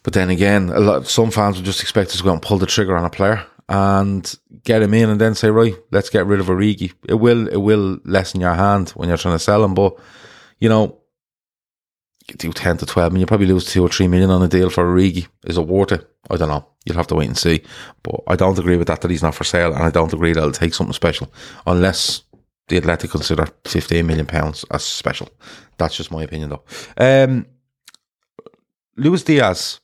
but 0.02 0.12
then 0.12 0.30
again, 0.30 0.70
a 0.70 0.80
lot 0.80 1.06
some 1.06 1.30
fans 1.30 1.56
would 1.56 1.64
just 1.64 1.82
expect 1.82 2.10
us 2.10 2.18
to 2.18 2.22
go 2.22 2.32
and 2.32 2.42
pull 2.42 2.58
the 2.58 2.66
trigger 2.66 2.96
on 2.96 3.04
a 3.04 3.10
player 3.10 3.44
and 3.68 4.34
get 4.64 4.82
him 4.82 4.94
in 4.94 5.08
and 5.08 5.20
then 5.20 5.34
say, 5.34 5.50
right, 5.50 5.74
let's 5.90 6.10
get 6.10 6.26
rid 6.26 6.40
of 6.40 6.46
Origi. 6.46 6.92
It 7.08 7.14
will 7.14 7.48
it 7.48 7.56
will 7.56 7.98
lessen 8.04 8.40
your 8.40 8.54
hand 8.54 8.90
when 8.90 9.08
you're 9.08 9.18
trying 9.18 9.34
to 9.34 9.38
sell 9.38 9.64
him, 9.64 9.74
but 9.74 9.96
you 10.58 10.68
know, 10.68 10.98
you 12.28 12.34
do 12.36 12.52
ten 12.52 12.76
to 12.78 12.86
twelve 12.86 13.12
million, 13.12 13.22
you 13.22 13.26
probably 13.26 13.46
lose 13.46 13.64
two 13.64 13.82
or 13.82 13.88
three 13.88 14.08
million 14.08 14.30
on 14.30 14.42
a 14.42 14.48
deal 14.48 14.70
for 14.70 14.84
Origi. 14.84 15.26
Is 15.44 15.58
it 15.58 15.66
worth 15.66 15.92
it? 15.92 16.08
I 16.30 16.36
don't 16.36 16.48
know. 16.48 16.66
You'll 16.84 16.96
have 16.96 17.08
to 17.08 17.14
wait 17.14 17.28
and 17.28 17.38
see. 17.38 17.62
But 18.02 18.20
I 18.26 18.36
don't 18.36 18.58
agree 18.58 18.76
with 18.76 18.88
that 18.88 19.00
that 19.00 19.10
he's 19.10 19.22
not 19.22 19.34
for 19.34 19.44
sale, 19.44 19.72
and 19.72 19.82
I 19.82 19.90
don't 19.90 20.12
agree 20.12 20.32
that 20.32 20.38
it'll 20.38 20.52
take 20.52 20.74
something 20.74 20.92
special 20.92 21.32
unless 21.66 22.22
the 22.68 22.76
Athletic 22.76 23.10
consider 23.10 23.46
fifteen 23.64 24.06
million 24.06 24.26
pounds 24.26 24.64
as 24.70 24.84
special. 24.84 25.28
That's 25.78 25.96
just 25.96 26.10
my 26.10 26.22
opinion 26.24 26.50
though. 26.50 26.64
Um 26.96 27.46
Luis 28.96 29.24
Diaz 29.24 29.80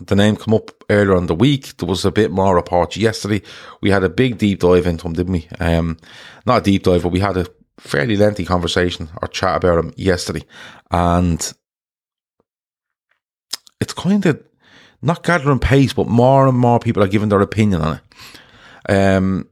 the 0.00 0.16
name 0.16 0.36
come 0.36 0.54
up 0.54 0.70
earlier 0.90 1.16
on 1.16 1.26
the 1.26 1.34
week. 1.34 1.76
There 1.76 1.88
was 1.88 2.04
a 2.04 2.12
bit 2.12 2.30
more 2.30 2.54
reports 2.54 2.96
yesterday. 2.96 3.42
We 3.80 3.90
had 3.90 4.04
a 4.04 4.08
big 4.08 4.38
deep 4.38 4.60
dive 4.60 4.86
into 4.86 5.06
him, 5.06 5.12
didn't 5.14 5.32
we? 5.32 5.48
Um, 5.60 5.98
not 6.46 6.58
a 6.58 6.62
deep 6.62 6.84
dive, 6.84 7.02
but 7.02 7.12
we 7.12 7.20
had 7.20 7.36
a 7.36 7.46
fairly 7.78 8.16
lengthy 8.16 8.44
conversation 8.44 9.08
or 9.20 9.28
chat 9.28 9.56
about 9.56 9.84
him 9.84 9.92
yesterday. 9.96 10.44
And 10.90 11.52
it's 13.80 13.92
kind 13.92 14.24
of 14.26 14.42
not 15.02 15.24
gathering 15.24 15.58
pace, 15.58 15.92
but 15.92 16.06
more 16.06 16.46
and 16.46 16.56
more 16.56 16.78
people 16.78 17.02
are 17.02 17.08
giving 17.08 17.28
their 17.28 17.40
opinion 17.40 17.82
on 17.82 17.98
it. 17.98 18.92
Um, 18.92 19.48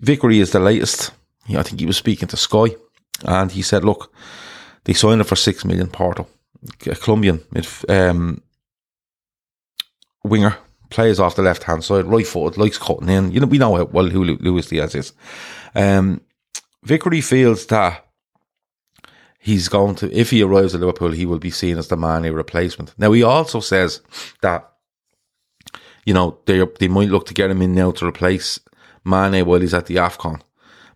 Vickery 0.00 0.40
is 0.40 0.50
the 0.50 0.60
latest. 0.60 1.12
I 1.48 1.62
think 1.62 1.80
he 1.80 1.86
was 1.86 1.96
speaking 1.96 2.28
to 2.28 2.36
Sky 2.36 2.76
and 3.24 3.52
he 3.52 3.62
said, 3.62 3.84
look, 3.84 4.12
they 4.84 4.92
signed 4.92 5.20
it 5.20 5.24
for 5.24 5.36
six 5.36 5.64
million 5.64 5.88
Porto. 5.88 6.26
A 6.86 6.94
Colombian 6.94 7.40
um, 7.88 8.42
winger, 10.24 10.56
plays 10.90 11.20
off 11.20 11.36
the 11.36 11.42
left 11.42 11.64
hand 11.64 11.84
side, 11.84 12.06
right 12.06 12.26
footed, 12.26 12.58
likes 12.58 12.78
cutting 12.78 13.08
in. 13.08 13.32
You 13.32 13.40
know, 13.40 13.46
we 13.46 13.58
know 13.58 13.76
how 13.76 13.84
well 13.84 14.08
who 14.08 14.24
Luis 14.24 14.68
Diaz 14.68 14.94
is. 14.94 15.12
Um, 15.74 16.20
Vickery 16.82 17.20
feels 17.20 17.66
that 17.66 18.04
he's 19.38 19.68
going 19.68 19.94
to, 19.96 20.12
if 20.12 20.30
he 20.30 20.42
arrives 20.42 20.74
at 20.74 20.80
Liverpool, 20.80 21.12
he 21.12 21.26
will 21.26 21.38
be 21.38 21.50
seen 21.50 21.78
as 21.78 21.88
the 21.88 21.96
Mane 21.96 22.32
replacement. 22.32 22.94
Now, 22.98 23.12
he 23.12 23.22
also 23.22 23.60
says 23.60 24.00
that, 24.42 24.70
you 26.04 26.14
know, 26.14 26.38
they 26.46 26.62
they 26.78 26.88
might 26.88 27.08
look 27.08 27.26
to 27.26 27.34
get 27.34 27.50
him 27.50 27.62
in 27.62 27.74
now 27.74 27.90
to 27.92 28.06
replace 28.06 28.60
Mane 29.04 29.44
while 29.46 29.60
he's 29.60 29.74
at 29.74 29.86
the 29.86 29.96
AFCON. 29.96 30.40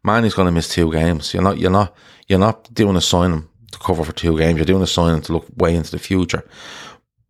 Mane's 0.04 0.34
going 0.34 0.46
to 0.46 0.52
miss 0.52 0.68
two 0.68 0.92
games. 0.92 1.34
You're 1.34 1.42
not, 1.42 1.58
you're 1.58 1.70
not, 1.70 1.94
you're 2.28 2.38
not 2.38 2.72
doing 2.72 2.96
a 2.96 3.00
signing 3.00 3.48
to 3.72 3.78
cover 3.78 4.04
for 4.04 4.12
two 4.12 4.38
games. 4.38 4.56
You're 4.56 4.64
doing 4.64 4.82
a 4.82 4.86
signing 4.86 5.22
to 5.22 5.32
look 5.32 5.46
way 5.56 5.74
into 5.74 5.90
the 5.90 5.98
future. 5.98 6.48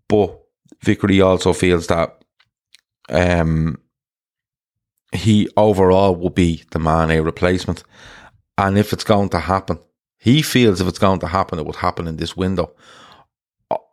But 0.09 0.38
Vickery 0.81 1.21
also 1.21 1.53
feels 1.53 1.89
that 1.89 2.23
um, 3.11 3.79
he 5.13 5.49
overall 5.57 6.15
will 6.15 6.31
be 6.31 6.63
the 6.71 6.79
Mane 6.79 7.21
replacement. 7.23 7.83
And 8.57 8.79
if 8.79 8.93
it's 8.93 9.05
going 9.05 9.29
to 9.31 9.41
happen, 9.41 9.79
he 10.19 10.43
feels 10.43 10.81
if 10.81 10.89
it's 10.89 10.99
going 10.99 11.21
to 11.21 11.29
happen, 11.29 11.59
it 11.59 11.67
would 11.67 11.77
happen 11.77 12.07
in 12.09 12.17
this 12.17 12.37
window. 12.37 12.75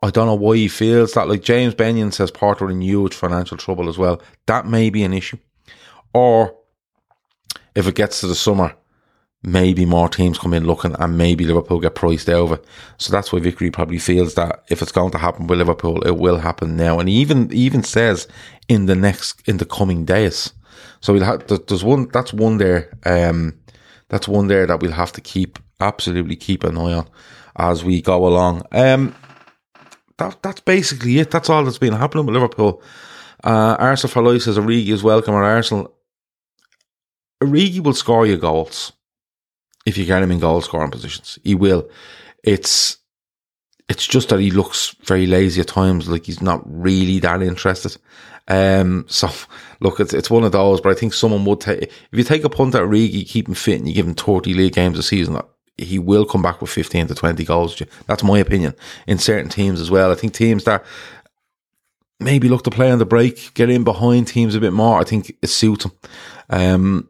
I 0.02 0.10
don't 0.10 0.26
know 0.26 0.34
why 0.34 0.56
he 0.56 0.68
feels 0.68 1.12
that. 1.12 1.28
Like 1.28 1.42
James 1.42 1.74
Benyon 1.74 2.12
says, 2.12 2.30
Porto 2.30 2.66
in 2.68 2.80
huge 2.80 3.14
financial 3.14 3.56
trouble 3.56 3.88
as 3.88 3.98
well. 3.98 4.22
That 4.46 4.66
may 4.66 4.90
be 4.90 5.04
an 5.04 5.12
issue. 5.12 5.38
Or 6.14 6.56
if 7.74 7.86
it 7.86 7.94
gets 7.94 8.20
to 8.20 8.26
the 8.26 8.34
summer, 8.34 8.74
maybe 9.46 9.86
more 9.86 10.08
teams 10.08 10.38
come 10.38 10.52
in 10.52 10.66
looking 10.66 10.94
and 10.98 11.16
maybe 11.16 11.44
Liverpool 11.44 11.78
get 11.78 11.94
priced 11.94 12.28
over. 12.28 12.60
So 12.98 13.12
that's 13.12 13.32
why 13.32 13.38
Vickery 13.38 13.70
probably 13.70 13.98
feels 13.98 14.34
that 14.34 14.64
if 14.68 14.82
it's 14.82 14.92
going 14.92 15.12
to 15.12 15.18
happen 15.18 15.46
with 15.46 15.58
Liverpool, 15.58 16.02
it 16.02 16.18
will 16.18 16.38
happen 16.38 16.76
now. 16.76 16.98
And 16.98 17.08
he 17.08 17.14
even 17.14 17.50
even 17.52 17.82
says 17.84 18.26
in 18.68 18.86
the 18.86 18.96
next 18.96 19.48
in 19.48 19.58
the 19.58 19.64
coming 19.64 20.04
days. 20.04 20.52
So 21.00 21.12
we'll 21.12 21.24
have 21.24 21.46
there's 21.46 21.84
one 21.84 22.08
that's 22.08 22.32
one 22.32 22.58
there. 22.58 22.92
Um, 23.06 23.58
that's 24.08 24.28
one 24.28 24.48
there 24.48 24.66
that 24.66 24.80
we'll 24.80 24.92
have 24.92 25.12
to 25.12 25.20
keep 25.20 25.60
absolutely 25.80 26.36
keep 26.36 26.64
an 26.64 26.76
eye 26.76 26.94
on 26.94 27.08
as 27.54 27.84
we 27.84 28.02
go 28.02 28.26
along. 28.26 28.64
Um, 28.72 29.14
that 30.18 30.42
that's 30.42 30.60
basically 30.60 31.20
it. 31.20 31.30
That's 31.30 31.48
all 31.48 31.64
that's 31.64 31.78
been 31.78 31.92
happening 31.92 32.26
with 32.26 32.34
Liverpool. 32.34 32.82
Uh, 33.44 33.76
Arsenal 33.78 34.10
for 34.10 34.22
life 34.22 34.42
says 34.42 34.58
Origi 34.58 34.88
is 34.88 35.04
welcome 35.04 35.34
at 35.34 35.44
Arsenal. 35.44 35.94
Origi 37.40 37.80
will 37.80 37.92
score 37.92 38.26
you 38.26 38.38
goals 38.38 38.92
if 39.86 39.96
you 39.96 40.04
get 40.04 40.22
him 40.22 40.32
in 40.32 40.40
goal 40.40 40.60
scoring 40.60 40.90
positions. 40.90 41.38
He 41.42 41.54
will. 41.54 41.88
It's 42.42 42.98
it's 43.88 44.06
just 44.06 44.30
that 44.30 44.40
he 44.40 44.50
looks 44.50 44.96
very 45.04 45.26
lazy 45.26 45.60
at 45.60 45.68
times, 45.68 46.08
like 46.08 46.26
he's 46.26 46.42
not 46.42 46.60
really 46.66 47.20
that 47.20 47.40
interested. 47.40 47.96
Um, 48.48 49.06
so 49.08 49.30
look, 49.80 50.00
it's 50.00 50.12
it's 50.12 50.30
one 50.30 50.44
of 50.44 50.52
those, 50.52 50.80
but 50.80 50.90
I 50.90 50.98
think 50.98 51.14
someone 51.14 51.44
would 51.44 51.60
take 51.60 51.84
if 51.84 51.92
you 52.12 52.24
take 52.24 52.44
a 52.44 52.50
punt 52.50 52.74
at 52.74 52.82
Origi, 52.82 53.26
keep 53.26 53.48
him 53.48 53.54
fit, 53.54 53.78
and 53.78 53.88
you 53.88 53.94
give 53.94 54.06
him 54.06 54.14
thirty 54.14 54.52
league 54.52 54.74
games 54.74 54.98
a 54.98 55.02
season. 55.02 55.40
He 55.78 55.98
will 55.98 56.24
come 56.24 56.42
back 56.42 56.60
with 56.60 56.70
fifteen 56.70 57.06
to 57.06 57.14
twenty 57.14 57.44
goals. 57.44 57.80
That's 58.06 58.24
my 58.24 58.38
opinion. 58.38 58.74
In 59.06 59.18
certain 59.18 59.48
teams 59.48 59.80
as 59.80 59.90
well, 59.90 60.10
I 60.10 60.14
think 60.14 60.34
teams 60.34 60.64
that 60.64 60.84
maybe 62.18 62.48
look 62.48 62.64
to 62.64 62.70
play 62.70 62.90
on 62.90 62.98
the 62.98 63.04
break, 63.04 63.52
get 63.52 63.68
in 63.68 63.84
behind 63.84 64.26
teams 64.26 64.54
a 64.54 64.60
bit 64.60 64.72
more. 64.72 64.98
I 64.98 65.04
think 65.04 65.36
it 65.42 65.48
suits 65.48 65.84
him. 65.84 65.92
Um, 66.48 67.08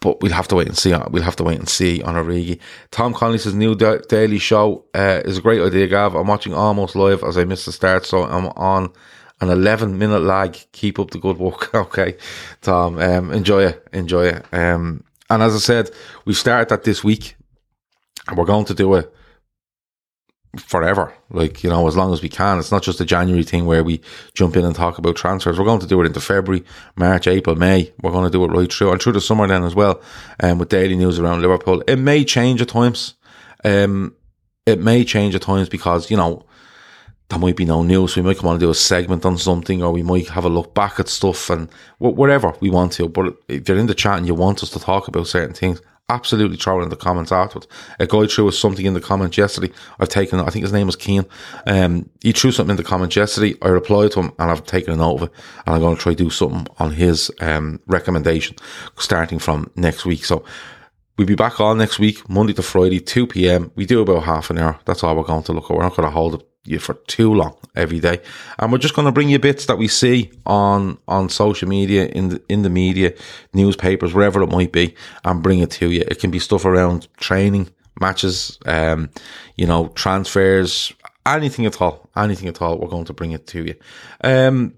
but 0.00 0.20
we'll 0.20 0.32
have 0.32 0.48
to 0.48 0.54
wait 0.56 0.68
and 0.68 0.76
see. 0.76 0.94
We'll 1.10 1.22
have 1.22 1.36
to 1.36 1.44
wait 1.44 1.58
and 1.58 1.68
see 1.68 2.02
on 2.02 2.14
Origi. 2.14 2.60
Tom 2.90 3.14
Connolly 3.14 3.38
says 3.38 3.54
new 3.54 3.74
daily 3.74 4.38
show 4.38 4.84
uh, 4.94 5.22
is 5.24 5.38
a 5.38 5.42
great 5.42 5.62
idea, 5.62 5.86
Gav. 5.86 6.14
I'm 6.14 6.26
watching 6.26 6.54
almost 6.54 6.94
live 6.96 7.22
as 7.24 7.38
I 7.38 7.44
missed 7.44 7.66
the 7.66 7.72
start, 7.72 8.04
so 8.06 8.24
I'm 8.24 8.46
on 8.56 8.92
an 9.40 9.48
11 9.48 9.98
minute 9.98 10.20
lag. 10.20 10.58
Keep 10.72 10.98
up 10.98 11.10
the 11.10 11.18
good 11.18 11.38
work. 11.38 11.70
Okay, 11.74 12.16
Tom. 12.62 12.98
Um, 12.98 13.32
enjoy 13.32 13.64
it. 13.64 13.86
Enjoy 13.92 14.26
it. 14.26 14.44
Um, 14.52 15.04
and 15.30 15.42
as 15.42 15.54
I 15.54 15.58
said, 15.58 15.90
we've 16.24 16.36
started 16.36 16.68
that 16.68 16.84
this 16.84 17.02
week 17.02 17.36
and 18.28 18.36
we're 18.36 18.44
going 18.44 18.64
to 18.66 18.74
do 18.74 18.94
it 18.94 19.12
forever. 20.58 21.12
Like, 21.30 21.62
you 21.62 21.70
know, 21.70 21.86
as 21.86 21.96
long 21.96 22.12
as 22.12 22.22
we 22.22 22.28
can. 22.28 22.58
It's 22.58 22.72
not 22.72 22.82
just 22.82 23.00
a 23.00 23.04
January 23.04 23.42
thing 23.42 23.66
where 23.66 23.84
we 23.84 24.00
jump 24.34 24.56
in 24.56 24.64
and 24.64 24.74
talk 24.74 24.98
about 24.98 25.16
transfers. 25.16 25.58
We're 25.58 25.64
going 25.64 25.80
to 25.80 25.86
do 25.86 26.00
it 26.00 26.06
into 26.06 26.20
February, 26.20 26.64
March, 26.96 27.26
April, 27.26 27.56
May. 27.56 27.92
We're 28.02 28.12
going 28.12 28.24
to 28.24 28.30
do 28.30 28.44
it 28.44 28.48
right 28.48 28.72
through 28.72 28.92
and 28.92 29.02
through 29.02 29.12
the 29.12 29.20
summer 29.20 29.46
then 29.46 29.64
as 29.64 29.74
well. 29.74 30.00
Um, 30.40 30.58
with 30.58 30.68
daily 30.68 30.96
news 30.96 31.18
around 31.18 31.42
Liverpool. 31.42 31.82
It 31.86 31.96
may 31.96 32.24
change 32.24 32.62
at 32.62 32.68
times. 32.68 33.14
Um, 33.64 34.14
it 34.64 34.80
may 34.80 35.04
change 35.04 35.34
at 35.34 35.42
times 35.42 35.68
because, 35.68 36.10
you 36.10 36.16
know, 36.16 36.44
there 37.28 37.38
might 37.38 37.56
be 37.56 37.64
no 37.64 37.82
news. 37.82 38.14
We 38.14 38.22
might 38.22 38.38
come 38.38 38.48
on 38.48 38.54
and 38.54 38.60
do 38.60 38.70
a 38.70 38.74
segment 38.74 39.24
on 39.24 39.36
something, 39.36 39.82
or 39.82 39.90
we 39.90 40.02
might 40.02 40.28
have 40.28 40.44
a 40.44 40.48
look 40.48 40.74
back 40.74 41.00
at 41.00 41.08
stuff 41.08 41.50
and 41.50 41.68
whatever 41.98 42.54
we 42.60 42.70
want 42.70 42.92
to. 42.92 43.08
But 43.08 43.36
if 43.48 43.68
you're 43.68 43.78
in 43.78 43.86
the 43.86 43.94
chat 43.94 44.18
and 44.18 44.26
you 44.26 44.34
want 44.34 44.62
us 44.62 44.70
to 44.70 44.78
talk 44.78 45.08
about 45.08 45.26
certain 45.26 45.54
things, 45.54 45.80
absolutely 46.08 46.56
throw 46.56 46.80
it 46.80 46.84
in 46.84 46.88
the 46.88 46.96
comments 46.96 47.32
afterwards. 47.32 47.66
A 47.98 48.06
guy 48.06 48.26
threw 48.26 48.48
us 48.48 48.58
something 48.58 48.86
in 48.86 48.94
the 48.94 49.00
comments 49.00 49.36
yesterday. 49.36 49.72
I've 49.98 50.08
taken, 50.08 50.38
I 50.38 50.50
think 50.50 50.62
his 50.62 50.72
name 50.72 50.86
was 50.86 50.96
Keen. 50.96 51.24
Um, 51.66 52.08
he 52.22 52.32
threw 52.32 52.52
something 52.52 52.72
in 52.72 52.76
the 52.76 52.84
comments 52.84 53.16
yesterday. 53.16 53.56
I 53.62 53.68
replied 53.68 54.12
to 54.12 54.20
him 54.20 54.32
and 54.38 54.50
I've 54.50 54.64
taken 54.64 54.92
a 54.92 54.96
note 54.96 55.16
of 55.16 55.22
it 55.24 55.32
and 55.66 55.74
I'm 55.74 55.80
going 55.80 55.96
to 55.96 56.02
try 56.02 56.12
to 56.14 56.24
do 56.24 56.30
something 56.30 56.66
on 56.78 56.92
his, 56.92 57.30
um, 57.40 57.80
recommendation 57.86 58.56
starting 58.96 59.38
from 59.38 59.70
next 59.74 60.06
week. 60.06 60.24
So 60.24 60.44
we'll 61.18 61.26
be 61.26 61.34
back 61.34 61.60
on 61.60 61.78
next 61.78 61.98
week, 61.98 62.28
Monday 62.28 62.52
to 62.52 62.62
Friday, 62.62 63.00
2 63.00 63.26
p.m. 63.26 63.72
We 63.74 63.84
do 63.84 64.00
about 64.00 64.22
half 64.22 64.50
an 64.50 64.58
hour. 64.58 64.78
That's 64.84 65.02
all 65.02 65.16
we're 65.16 65.24
going 65.24 65.42
to 65.44 65.52
look 65.52 65.70
at. 65.70 65.76
We're 65.76 65.82
not 65.82 65.96
going 65.96 66.08
to 66.08 66.14
hold 66.14 66.34
it 66.34 66.48
you 66.66 66.78
for 66.78 66.94
too 67.06 67.32
long 67.32 67.56
every 67.74 68.00
day. 68.00 68.20
And 68.58 68.72
we're 68.72 68.78
just 68.78 68.94
going 68.94 69.06
to 69.06 69.12
bring 69.12 69.28
you 69.28 69.38
bits 69.38 69.66
that 69.66 69.78
we 69.78 69.88
see 69.88 70.32
on, 70.44 70.98
on 71.08 71.28
social 71.28 71.68
media, 71.68 72.06
in 72.06 72.28
the, 72.30 72.42
in 72.48 72.62
the 72.62 72.70
media, 72.70 73.14
newspapers, 73.52 74.14
wherever 74.14 74.42
it 74.42 74.50
might 74.50 74.72
be, 74.72 74.94
and 75.24 75.42
bring 75.42 75.60
it 75.60 75.70
to 75.72 75.90
you. 75.90 76.04
It 76.08 76.18
can 76.20 76.30
be 76.30 76.38
stuff 76.38 76.64
around 76.64 77.08
training, 77.16 77.68
matches, 78.00 78.58
um, 78.66 79.10
you 79.56 79.66
know, 79.66 79.88
transfers, 79.88 80.92
anything 81.24 81.66
at 81.66 81.80
all, 81.80 82.08
anything 82.16 82.48
at 82.48 82.62
all. 82.62 82.78
We're 82.78 82.88
going 82.88 83.04
to 83.06 83.14
bring 83.14 83.32
it 83.32 83.46
to 83.48 83.64
you. 83.64 83.74
Um, 84.22 84.74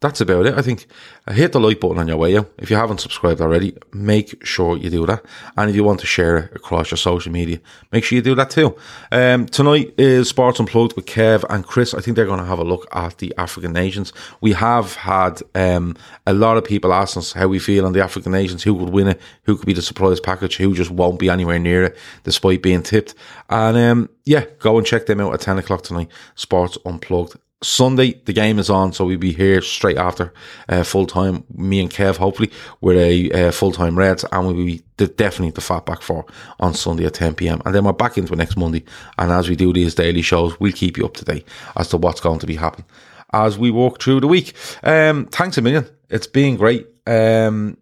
that's 0.00 0.20
about 0.20 0.46
it. 0.46 0.54
I 0.54 0.62
think 0.62 0.86
uh, 1.26 1.32
hit 1.32 1.52
the 1.52 1.60
like 1.60 1.80
button 1.80 1.98
on 1.98 2.08
your 2.08 2.16
way 2.16 2.36
out. 2.36 2.50
If 2.58 2.70
you 2.70 2.76
haven't 2.76 3.00
subscribed 3.00 3.40
already, 3.40 3.76
make 3.92 4.44
sure 4.46 4.76
you 4.76 4.90
do 4.90 5.06
that. 5.06 5.24
And 5.56 5.68
if 5.68 5.76
you 5.76 5.82
want 5.82 6.00
to 6.00 6.06
share 6.06 6.36
it 6.36 6.54
across 6.54 6.90
your 6.90 6.98
social 6.98 7.32
media, 7.32 7.60
make 7.90 8.04
sure 8.04 8.16
you 8.16 8.22
do 8.22 8.36
that 8.36 8.50
too. 8.50 8.76
Um, 9.10 9.46
tonight 9.46 9.94
is 9.98 10.28
Sports 10.28 10.60
Unplugged 10.60 10.94
with 10.94 11.06
Kev 11.06 11.44
and 11.50 11.66
Chris. 11.66 11.94
I 11.94 12.00
think 12.00 12.16
they're 12.16 12.26
going 12.26 12.38
to 12.38 12.46
have 12.46 12.60
a 12.60 12.64
look 12.64 12.86
at 12.92 13.18
the 13.18 13.34
African 13.38 13.72
nations. 13.72 14.12
We 14.40 14.52
have 14.52 14.94
had 14.94 15.42
um, 15.54 15.96
a 16.26 16.32
lot 16.32 16.56
of 16.56 16.64
people 16.64 16.92
asking 16.92 17.20
us 17.20 17.32
how 17.32 17.48
we 17.48 17.58
feel 17.58 17.84
on 17.84 17.92
the 17.92 18.02
African 18.02 18.32
nations, 18.32 18.62
who 18.62 18.78
could 18.78 18.90
win 18.90 19.08
it, 19.08 19.20
who 19.44 19.56
could 19.56 19.66
be 19.66 19.72
the 19.72 19.82
surprise 19.82 20.20
package, 20.20 20.56
who 20.56 20.74
just 20.74 20.90
won't 20.90 21.18
be 21.18 21.28
anywhere 21.28 21.58
near 21.58 21.84
it 21.84 21.96
despite 22.22 22.62
being 22.62 22.82
tipped. 22.82 23.14
And 23.50 23.76
um, 23.76 24.10
yeah, 24.24 24.44
go 24.60 24.78
and 24.78 24.86
check 24.86 25.06
them 25.06 25.20
out 25.20 25.34
at 25.34 25.40
10 25.40 25.58
o'clock 25.58 25.82
tonight. 25.82 26.08
Sports 26.36 26.78
Unplugged 26.84 27.36
Sunday, 27.60 28.14
the 28.24 28.32
game 28.32 28.58
is 28.60 28.70
on, 28.70 28.92
so 28.92 29.04
we'll 29.04 29.18
be 29.18 29.32
here 29.32 29.60
straight 29.60 29.96
after 29.96 30.32
uh, 30.68 30.84
full 30.84 31.06
time. 31.06 31.42
Me 31.52 31.80
and 31.80 31.90
Kev, 31.90 32.16
hopefully, 32.16 32.52
with 32.80 32.96
a 32.96 33.32
uh, 33.32 33.50
full 33.50 33.72
time 33.72 33.98
Reds, 33.98 34.24
and 34.30 34.46
we'll 34.46 34.54
be 34.54 34.82
the, 34.96 35.08
definitely 35.08 35.50
the 35.50 35.60
Fat 35.60 35.84
Back 35.84 36.02
Four 36.02 36.24
on 36.60 36.74
Sunday 36.74 37.04
at 37.04 37.14
10 37.14 37.34
pm. 37.34 37.60
And 37.64 37.74
then 37.74 37.84
we're 37.84 37.92
back 37.92 38.16
into 38.16 38.36
next 38.36 38.56
Monday. 38.56 38.84
And 39.18 39.32
as 39.32 39.48
we 39.48 39.56
do 39.56 39.72
these 39.72 39.94
daily 39.94 40.22
shows, 40.22 40.58
we'll 40.60 40.72
keep 40.72 40.96
you 40.96 41.04
up 41.04 41.14
to 41.14 41.24
date 41.24 41.48
as 41.76 41.88
to 41.88 41.96
what's 41.96 42.20
going 42.20 42.38
to 42.38 42.46
be 42.46 42.56
happening 42.56 42.86
as 43.32 43.58
we 43.58 43.70
walk 43.70 44.00
through 44.00 44.20
the 44.20 44.28
week. 44.28 44.54
Um, 44.82 45.26
thanks 45.26 45.58
a 45.58 45.62
million. 45.62 45.86
It's 46.08 46.26
been 46.26 46.56
great. 46.56 46.86
Um, 47.06 47.76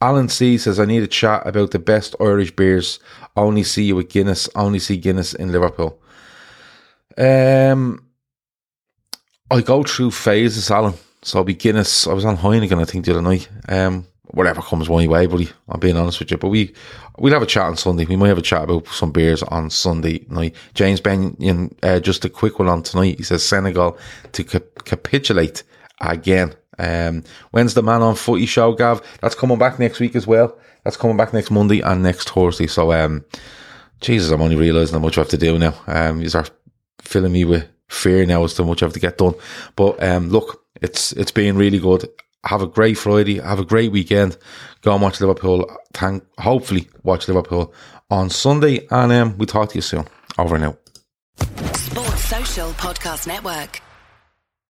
Alan 0.00 0.28
C 0.28 0.58
says, 0.58 0.78
I 0.78 0.84
need 0.84 1.02
a 1.02 1.08
chat 1.08 1.46
about 1.46 1.70
the 1.70 1.78
best 1.78 2.14
Irish 2.20 2.54
beers. 2.54 2.98
Only 3.36 3.62
see 3.62 3.84
you 3.84 3.96
with 3.96 4.10
Guinness. 4.10 4.48
Only 4.54 4.78
see 4.78 4.96
Guinness 4.96 5.32
in 5.32 5.52
Liverpool. 5.52 6.00
Um, 7.16 8.05
I 9.50 9.60
go 9.60 9.82
through 9.82 10.10
phases, 10.10 10.70
Alan. 10.70 10.94
So 11.22 11.38
I'll 11.38 11.44
be 11.44 11.54
Guinness. 11.54 12.06
I 12.06 12.12
was 12.12 12.24
on 12.24 12.36
Heineken, 12.36 12.80
I 12.80 12.84
think, 12.84 13.04
the 13.04 13.12
other 13.12 13.22
night. 13.22 13.48
Um, 13.68 14.06
whatever 14.28 14.60
comes 14.60 14.88
my 14.88 15.06
way, 15.06 15.26
buddy. 15.26 15.48
I'm 15.68 15.80
being 15.80 15.96
honest 15.96 16.18
with 16.18 16.30
you. 16.30 16.36
But 16.36 16.48
we, 16.48 16.74
we'll 17.18 17.32
have 17.32 17.42
a 17.42 17.46
chat 17.46 17.64
on 17.64 17.76
Sunday. 17.76 18.04
We 18.04 18.16
might 18.16 18.28
have 18.28 18.38
a 18.38 18.42
chat 18.42 18.64
about 18.64 18.88
some 18.88 19.12
beers 19.12 19.42
on 19.44 19.70
Sunday 19.70 20.26
night. 20.28 20.54
James 20.74 21.00
Benyon, 21.00 21.74
uh, 21.82 22.00
just 22.00 22.24
a 22.24 22.28
quick 22.28 22.58
one 22.58 22.68
on 22.68 22.82
tonight. 22.82 23.18
He 23.18 23.22
says 23.22 23.44
Senegal 23.44 23.98
to 24.32 24.44
cap- 24.44 24.84
capitulate 24.84 25.62
again. 26.00 26.54
Um, 26.78 27.22
when's 27.52 27.74
the 27.74 27.82
man 27.82 28.02
on 28.02 28.16
footy 28.16 28.46
show, 28.46 28.72
Gav? 28.72 29.00
That's 29.20 29.34
coming 29.34 29.58
back 29.58 29.78
next 29.78 30.00
week 30.00 30.16
as 30.16 30.26
well. 30.26 30.58
That's 30.84 30.96
coming 30.96 31.16
back 31.16 31.32
next 31.32 31.50
Monday 31.50 31.80
and 31.80 32.02
next 32.02 32.30
Thursday. 32.30 32.66
So, 32.66 32.92
um, 32.92 33.24
Jesus, 34.00 34.30
I'm 34.30 34.42
only 34.42 34.56
realising 34.56 34.94
how 34.94 35.00
much 35.00 35.18
I 35.18 35.22
have 35.22 35.30
to 35.30 35.38
do 35.38 35.58
now. 35.58 35.74
Um, 35.86 36.20
you 36.20 36.28
are 36.34 36.46
filling 37.00 37.32
me 37.32 37.44
with 37.44 37.66
fear 37.88 38.26
now 38.26 38.44
as 38.44 38.54
to 38.54 38.64
much 38.64 38.82
I 38.82 38.86
have 38.86 38.92
to 38.92 39.00
get 39.00 39.18
done. 39.18 39.34
But 39.76 40.02
um, 40.02 40.30
look, 40.30 40.64
it's 40.82 41.12
it's 41.12 41.32
been 41.32 41.56
really 41.56 41.78
good. 41.78 42.08
Have 42.44 42.62
a 42.62 42.66
great 42.66 42.96
Friday. 42.96 43.40
Have 43.40 43.58
a 43.58 43.64
great 43.64 43.90
weekend. 43.90 44.36
Go 44.82 44.92
and 44.92 45.02
watch 45.02 45.20
Liverpool. 45.20 45.68
Thank, 45.94 46.24
hopefully, 46.38 46.88
watch 47.02 47.26
Liverpool 47.26 47.74
on 48.10 48.30
Sunday. 48.30 48.86
And 48.90 49.10
um, 49.10 49.38
we 49.38 49.46
talk 49.46 49.70
to 49.70 49.74
you 49.76 49.82
soon. 49.82 50.06
Over 50.38 50.58
now. 50.58 50.76
Sports 51.74 52.24
Social 52.24 52.70
Podcast 52.72 53.26
Network. 53.26 53.80